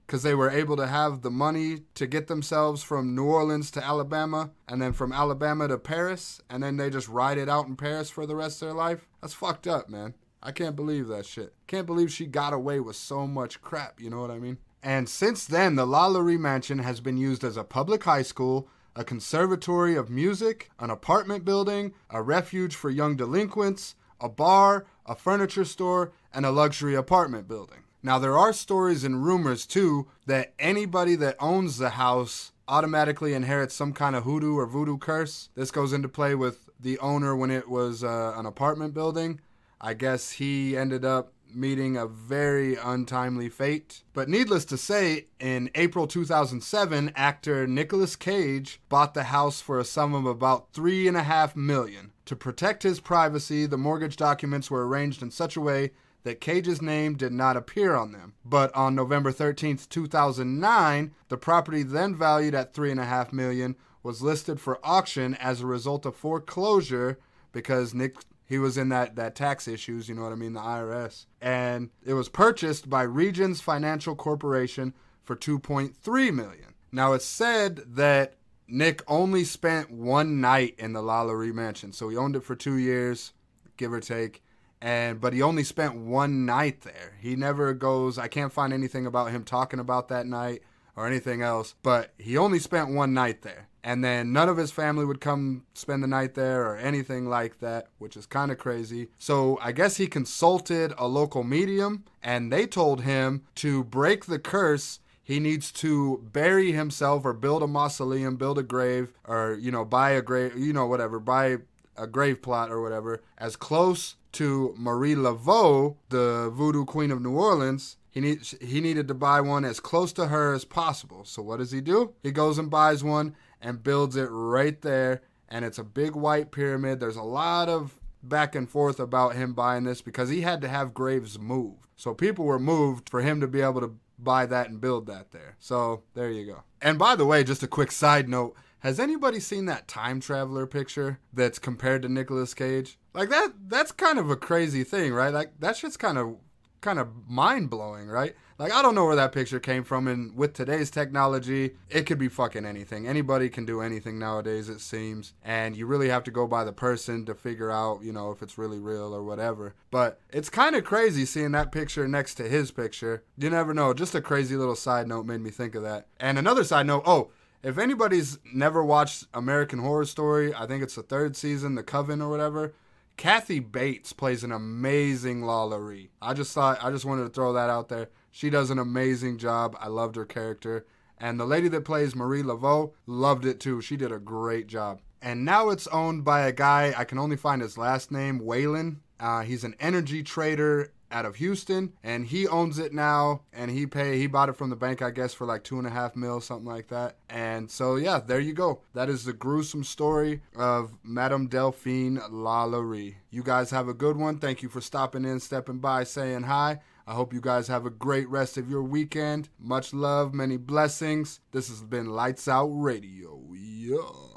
because 0.07 0.23
they 0.23 0.33
were 0.33 0.49
able 0.49 0.77
to 0.77 0.87
have 0.87 1.21
the 1.21 1.29
money 1.29 1.81
to 1.93 2.07
get 2.07 2.27
themselves 2.27 2.81
from 2.81 3.13
New 3.13 3.25
Orleans 3.25 3.69
to 3.71 3.83
Alabama 3.83 4.51
and 4.69 4.81
then 4.81 4.93
from 4.93 5.11
Alabama 5.11 5.67
to 5.67 5.77
Paris 5.77 6.41
and 6.49 6.63
then 6.63 6.77
they 6.77 6.89
just 6.89 7.09
ride 7.09 7.37
it 7.37 7.49
out 7.49 7.67
in 7.67 7.75
Paris 7.75 8.09
for 8.09 8.25
the 8.25 8.35
rest 8.35 8.61
of 8.61 8.69
their 8.69 8.75
life. 8.75 9.09
That's 9.21 9.33
fucked 9.33 9.67
up, 9.67 9.89
man. 9.89 10.13
I 10.41 10.53
can't 10.53 10.77
believe 10.77 11.07
that 11.07 11.25
shit. 11.25 11.53
Can't 11.67 11.85
believe 11.85 12.09
she 12.09 12.25
got 12.25 12.53
away 12.53 12.79
with 12.79 12.95
so 12.95 13.27
much 13.27 13.61
crap, 13.61 13.99
you 13.99 14.09
know 14.09 14.21
what 14.21 14.31
I 14.31 14.39
mean? 14.39 14.59
And 14.83 15.09
since 15.09 15.45
then, 15.45 15.75
the 15.75 15.85
Lalaurie 15.85 16.39
Mansion 16.39 16.79
has 16.79 16.99
been 16.99 17.17
used 17.17 17.43
as 17.43 17.57
a 17.57 17.63
public 17.63 18.03
high 18.03 18.21
school, 18.21 18.69
a 18.95 19.03
conservatory 19.03 19.95
of 19.95 20.09
music, 20.09 20.69
an 20.79 20.89
apartment 20.89 21.45
building, 21.45 21.93
a 22.09 22.21
refuge 22.21 22.75
for 22.75 22.89
young 22.89 23.15
delinquents, 23.15 23.95
a 24.19 24.29
bar, 24.29 24.85
a 25.05 25.15
furniture 25.15 25.65
store, 25.65 26.11
and 26.33 26.45
a 26.45 26.51
luxury 26.51 26.95
apartment 26.95 27.47
building. 27.47 27.79
Now, 28.03 28.19
there 28.19 28.37
are 28.37 28.53
stories 28.53 29.03
and 29.03 29.25
rumors 29.25 29.65
too 29.65 30.07
that 30.25 30.53
anybody 30.59 31.15
that 31.15 31.35
owns 31.39 31.77
the 31.77 31.91
house 31.91 32.51
automatically 32.67 33.33
inherits 33.33 33.73
some 33.73 33.93
kind 33.93 34.15
of 34.15 34.23
hoodoo 34.23 34.55
or 34.57 34.65
voodoo 34.65 34.97
curse. 34.97 35.49
This 35.55 35.71
goes 35.71 35.93
into 35.93 36.09
play 36.09 36.35
with 36.35 36.69
the 36.79 36.99
owner 36.99 37.35
when 37.35 37.51
it 37.51 37.69
was 37.69 38.03
uh, 38.03 38.33
an 38.35 38.45
apartment 38.45 38.93
building. 38.93 39.39
I 39.79 39.93
guess 39.93 40.31
he 40.31 40.75
ended 40.75 41.05
up 41.05 41.33
meeting 41.53 41.97
a 41.97 42.07
very 42.07 42.75
untimely 42.75 43.49
fate. 43.49 44.03
But 44.13 44.29
needless 44.29 44.65
to 44.65 44.77
say, 44.77 45.27
in 45.39 45.69
April 45.75 46.07
2007, 46.07 47.11
actor 47.15 47.67
Nicolas 47.67 48.15
Cage 48.15 48.79
bought 48.89 49.13
the 49.13 49.23
house 49.23 49.61
for 49.61 49.79
a 49.79 49.85
sum 49.85 50.13
of 50.13 50.25
about 50.25 50.73
three 50.73 51.07
and 51.07 51.17
a 51.17 51.23
half 51.23 51.55
million. 51.55 52.11
To 52.25 52.35
protect 52.35 52.83
his 52.83 52.99
privacy, 52.99 53.65
the 53.65 53.77
mortgage 53.77 54.17
documents 54.17 54.69
were 54.69 54.87
arranged 54.87 55.21
in 55.21 55.31
such 55.31 55.55
a 55.55 55.61
way 55.61 55.91
that 56.23 56.41
Cage's 56.41 56.81
name 56.81 57.15
did 57.15 57.31
not 57.31 57.55
appear 57.55 57.95
on 57.95 58.11
them. 58.11 58.33
But 58.43 58.75
on 58.75 58.95
November 58.95 59.31
13, 59.31 59.77
2009, 59.89 61.13
the 61.29 61.37
property 61.37 61.83
then 61.83 62.15
valued 62.15 62.53
at 62.53 62.73
3.5 62.73 63.31
million 63.31 63.75
was 64.03 64.21
listed 64.21 64.59
for 64.59 64.79
auction 64.83 65.35
as 65.35 65.61
a 65.61 65.65
result 65.65 66.05
of 66.05 66.15
foreclosure 66.15 67.17
because 67.51 67.93
Nick 67.93 68.17
he 68.47 68.57
was 68.57 68.77
in 68.77 68.89
that, 68.89 69.15
that 69.15 69.35
tax 69.35 69.67
issues, 69.67 70.09
you 70.09 70.15
know 70.15 70.23
what 70.23 70.31
I 70.31 70.35
mean, 70.35 70.53
the 70.53 70.61
IRS. 70.61 71.25
And 71.41 71.89
it 72.03 72.13
was 72.13 72.29
purchased 72.29 72.89
by 72.89 73.03
Regions 73.03 73.61
Financial 73.61 74.15
Corporation 74.15 74.93
for 75.23 75.35
2.3 75.35 76.33
million. 76.33 76.73
Now 76.91 77.13
it's 77.13 77.25
said 77.25 77.83
that 77.95 78.35
Nick 78.67 79.03
only 79.07 79.43
spent 79.43 79.91
one 79.91 80.41
night 80.41 80.75
in 80.77 80.93
the 80.93 81.01
Lalaurie 81.01 81.53
mansion. 81.53 81.91
So 81.91 82.09
he 82.09 82.17
owned 82.17 82.35
it 82.35 82.43
for 82.43 82.55
2 82.55 82.75
years, 82.75 83.33
give 83.75 83.93
or 83.93 83.99
take 83.99 84.41
and 84.81 85.19
but 85.19 85.33
he 85.33 85.41
only 85.41 85.63
spent 85.63 85.95
one 85.95 86.45
night 86.45 86.81
there. 86.81 87.17
He 87.19 87.35
never 87.35 87.73
goes. 87.73 88.17
I 88.17 88.27
can't 88.27 88.53
find 88.53 88.73
anything 88.73 89.05
about 89.05 89.31
him 89.31 89.43
talking 89.43 89.79
about 89.79 90.07
that 90.09 90.27
night 90.27 90.61
or 90.95 91.07
anything 91.07 91.41
else. 91.41 91.75
But 91.81 92.13
he 92.17 92.37
only 92.37 92.59
spent 92.59 92.89
one 92.89 93.13
night 93.13 93.41
there, 93.41 93.67
and 93.87 94.03
then 94.03 94.33
none 94.33 94.49
of 94.49 94.57
his 94.57 94.69
family 94.69 95.05
would 95.05 95.21
come 95.21 95.63
spend 95.73 96.03
the 96.03 96.07
night 96.07 96.33
there 96.35 96.69
or 96.69 96.75
anything 96.75 97.29
like 97.29 97.61
that, 97.61 97.87
which 97.99 98.17
is 98.17 98.25
kind 98.25 98.51
of 98.51 98.57
crazy. 98.57 99.07
So 99.17 99.57
I 99.61 99.71
guess 99.71 99.95
he 99.95 100.07
consulted 100.07 100.93
a 100.97 101.07
local 101.07 101.41
medium, 101.45 102.03
and 102.21 102.51
they 102.51 102.67
told 102.67 103.03
him 103.03 103.43
to 103.55 103.85
break 103.85 104.25
the 104.25 104.39
curse 104.39 104.99
he 105.23 105.39
needs 105.39 105.71
to 105.73 106.21
bury 106.33 106.73
himself 106.73 107.23
or 107.23 107.31
build 107.31 107.63
a 107.63 107.67
mausoleum, 107.67 108.35
build 108.35 108.57
a 108.57 108.63
grave, 108.63 109.13
or 109.25 109.57
you 109.57 109.71
know, 109.71 109.85
buy 109.85 110.11
a 110.11 110.21
grave, 110.21 110.57
you 110.57 110.73
know, 110.73 110.85
whatever, 110.85 111.17
buy 111.17 111.59
a 111.95 112.07
grave 112.07 112.41
plot 112.41 112.69
or 112.69 112.81
whatever, 112.81 113.21
as 113.37 113.55
close 113.55 114.17
to 114.33 114.75
Marie 114.77 115.15
Laveau, 115.15 115.95
the 116.09 116.51
voodoo 116.53 116.83
queen 116.83 117.09
of 117.09 117.21
New 117.21 117.37
Orleans. 117.37 117.95
He, 118.09 118.21
need, 118.21 118.41
he 118.61 118.81
needed 118.81 119.07
to 119.09 119.13
buy 119.13 119.41
one 119.41 119.63
as 119.63 119.79
close 119.79 120.11
to 120.13 120.27
her 120.27 120.53
as 120.53 120.65
possible. 120.65 121.23
So 121.23 121.41
what 121.41 121.59
does 121.59 121.71
he 121.71 121.81
do? 121.81 122.13
He 122.23 122.31
goes 122.31 122.57
and 122.57 122.69
buys 122.69 123.03
one 123.03 123.35
and 123.67 123.83
builds 123.83 124.15
it 124.15 124.29
right 124.31 124.81
there. 124.81 125.21
And 125.49 125.65
it's 125.65 125.77
a 125.77 125.83
big 125.83 126.15
white 126.15 126.51
pyramid. 126.51 127.01
There's 127.01 127.17
a 127.17 127.21
lot 127.21 127.67
of 127.67 127.99
back 128.23 128.55
and 128.55 128.69
forth 128.69 128.97
about 128.97 129.35
him 129.35 129.53
buying 129.53 129.83
this 129.83 130.01
because 130.01 130.29
he 130.29 130.41
had 130.41 130.61
to 130.61 130.69
have 130.69 130.93
graves 130.93 131.37
moved. 131.37 131.85
So 131.97 132.13
people 132.13 132.45
were 132.45 132.59
moved 132.59 133.09
for 133.09 133.21
him 133.21 133.41
to 133.41 133.47
be 133.47 133.59
able 133.59 133.81
to 133.81 133.97
buy 134.17 134.45
that 134.45 134.69
and 134.69 134.79
build 134.79 135.05
that 135.07 135.31
there. 135.31 135.57
So 135.59 136.03
there 136.13 136.31
you 136.31 136.45
go. 136.45 136.63
And 136.81 136.97
by 136.97 137.17
the 137.17 137.25
way, 137.25 137.43
just 137.43 137.61
a 137.61 137.67
quick 137.67 137.91
side 137.91 138.29
note 138.29 138.55
has 138.79 139.01
anybody 139.01 139.41
seen 139.41 139.65
that 139.65 139.89
time 139.89 140.21
traveler 140.21 140.65
picture 140.65 141.19
that's 141.33 141.59
compared 141.59 142.03
to 142.03 142.09
Nicolas 142.09 142.53
Cage? 142.53 142.97
Like 143.13 143.29
that 143.29 143.51
that's 143.67 143.91
kind 143.91 144.17
of 144.17 144.29
a 144.29 144.37
crazy 144.37 144.85
thing, 144.85 145.13
right? 145.13 145.33
Like 145.33 145.59
that 145.59 145.75
shit's 145.75 145.97
kind 145.97 146.17
of 146.17 146.37
kind 146.79 146.99
of 146.99 147.09
mind 147.27 147.69
blowing, 147.69 148.07
right? 148.07 148.33
Like 148.59 148.73
I 148.73 148.81
don't 148.81 148.95
know 148.95 149.05
where 149.05 149.15
that 149.15 149.33
picture 149.33 149.59
came 149.59 149.83
from 149.83 150.07
and 150.07 150.35
with 150.35 150.53
today's 150.53 150.89
technology, 150.89 151.75
it 151.91 152.07
could 152.07 152.17
be 152.17 152.27
fucking 152.27 152.65
anything. 152.65 153.07
Anybody 153.07 153.49
can 153.49 153.65
do 153.65 153.81
anything 153.81 154.17
nowadays 154.17 154.67
it 154.67 154.81
seems, 154.81 155.33
and 155.43 155.75
you 155.75 155.85
really 155.85 156.09
have 156.09 156.23
to 156.23 156.31
go 156.31 156.47
by 156.47 156.63
the 156.63 156.73
person 156.73 157.23
to 157.25 157.35
figure 157.35 157.69
out, 157.69 158.01
you 158.01 158.11
know, 158.11 158.31
if 158.31 158.41
it's 158.41 158.57
really 158.57 158.79
real 158.79 159.13
or 159.13 159.21
whatever. 159.21 159.75
But 159.91 160.19
it's 160.31 160.49
kind 160.49 160.75
of 160.75 160.83
crazy 160.83 161.23
seeing 161.23 161.51
that 161.51 161.71
picture 161.71 162.07
next 162.07 162.33
to 162.35 162.49
his 162.49 162.71
picture. 162.71 163.23
You 163.37 163.51
never 163.51 163.75
know. 163.75 163.93
Just 163.93 164.15
a 164.15 164.21
crazy 164.21 164.55
little 164.55 164.75
side 164.75 165.07
note 165.07 165.27
made 165.27 165.41
me 165.41 165.51
think 165.51 165.75
of 165.75 165.83
that. 165.83 166.07
And 166.19 166.39
another 166.39 166.63
side 166.63 166.87
note, 166.87 167.03
oh, 167.05 167.29
if 167.61 167.77
anybody's 167.77 168.39
never 168.53 168.83
watched 168.83 169.25
American 169.35 169.79
Horror 169.79 170.05
Story, 170.05 170.51
I 170.55 170.65
think 170.65 170.81
it's 170.81 170.95
the 170.95 171.03
third 171.03 171.35
season, 171.35 171.75
The 171.75 171.83
Coven 171.83 172.23
or 172.23 172.29
whatever. 172.29 172.73
Kathy 173.17 173.59
Bates 173.59 174.13
plays 174.13 174.43
an 174.43 174.51
amazing 174.51 175.41
Lalaurie. 175.41 176.09
I 176.21 176.33
just 176.33 176.53
thought 176.53 176.83
I 176.83 176.91
just 176.91 177.05
wanted 177.05 177.23
to 177.23 177.29
throw 177.29 177.53
that 177.53 177.69
out 177.69 177.89
there. 177.89 178.09
She 178.37 178.51
does 178.51 178.69
an 178.69 178.77
amazing 178.77 179.39
job. 179.39 179.75
I 179.79 179.87
loved 179.87 180.15
her 180.15 180.23
character. 180.23 180.85
And 181.17 181.39
the 181.39 181.45
lady 181.45 181.69
that 181.69 181.85
plays 181.85 182.15
Marie 182.15 182.43
Laveau 182.43 182.91
loved 183.07 183.45
it 183.45 183.59
too. 183.59 183.81
She 183.81 183.97
did 183.97 184.11
a 184.11 184.19
great 184.19 184.67
job. 184.67 184.99
And 185.23 185.43
now 185.43 185.69
it's 185.69 185.87
owned 185.87 186.23
by 186.23 186.41
a 186.41 186.51
guy, 186.51 186.93
I 186.95 187.03
can 187.03 187.17
only 187.17 187.35
find 187.35 187.63
his 187.63 187.79
last 187.79 188.11
name, 188.11 188.39
Waylon. 188.39 188.97
Uh, 189.19 189.41
he's 189.41 189.63
an 189.63 189.73
energy 189.79 190.21
trader 190.21 190.91
out 191.09 191.25
of 191.25 191.37
Houston, 191.37 191.93
and 192.03 192.27
he 192.27 192.47
owns 192.47 192.77
it 192.77 192.93
now. 192.93 193.41
And 193.51 193.71
he 193.71 193.87
pay 193.87 194.19
he 194.19 194.27
bought 194.27 194.49
it 194.49 194.55
from 194.55 194.69
the 194.69 194.75
bank, 194.75 195.01
I 195.01 195.09
guess, 195.09 195.33
for 195.33 195.47
like 195.47 195.63
two 195.63 195.79
and 195.79 195.87
a 195.87 195.89
half 195.89 196.15
mil, 196.15 196.39
something 196.39 196.67
like 196.67 196.89
that. 196.89 197.17
And 197.31 197.71
so 197.71 197.95
yeah, 197.95 198.19
there 198.19 198.39
you 198.39 198.53
go. 198.53 198.81
That 198.93 199.09
is 199.09 199.25
the 199.25 199.33
gruesome 199.33 199.83
story 199.83 200.41
of 200.55 200.93
Madame 201.03 201.47
Delphine 201.47 202.19
Lalaurie. 202.29 203.15
You 203.31 203.41
guys 203.41 203.71
have 203.71 203.87
a 203.87 203.95
good 203.95 204.15
one. 204.15 204.37
Thank 204.37 204.61
you 204.61 204.69
for 204.69 204.79
stopping 204.79 205.25
in, 205.25 205.39
stepping 205.39 205.79
by, 205.79 206.03
saying 206.03 206.43
hi. 206.43 206.81
I 207.09 207.13
hope 207.13 207.33
you 207.33 207.39
guys 207.39 207.69
have 207.69 207.85
a 207.85 207.89
great 207.89 208.27
rest 208.27 208.57
of 208.57 208.69
your 208.69 208.83
weekend. 208.83 209.47
Much 209.57 209.93
love, 209.93 210.33
many 210.33 210.57
blessings. 210.57 211.39
This 211.53 211.69
has 211.69 211.81
been 211.81 212.07
Lights 212.07 212.49
Out 212.49 212.67
Radio. 212.67 213.41
Yeah. 213.53 214.27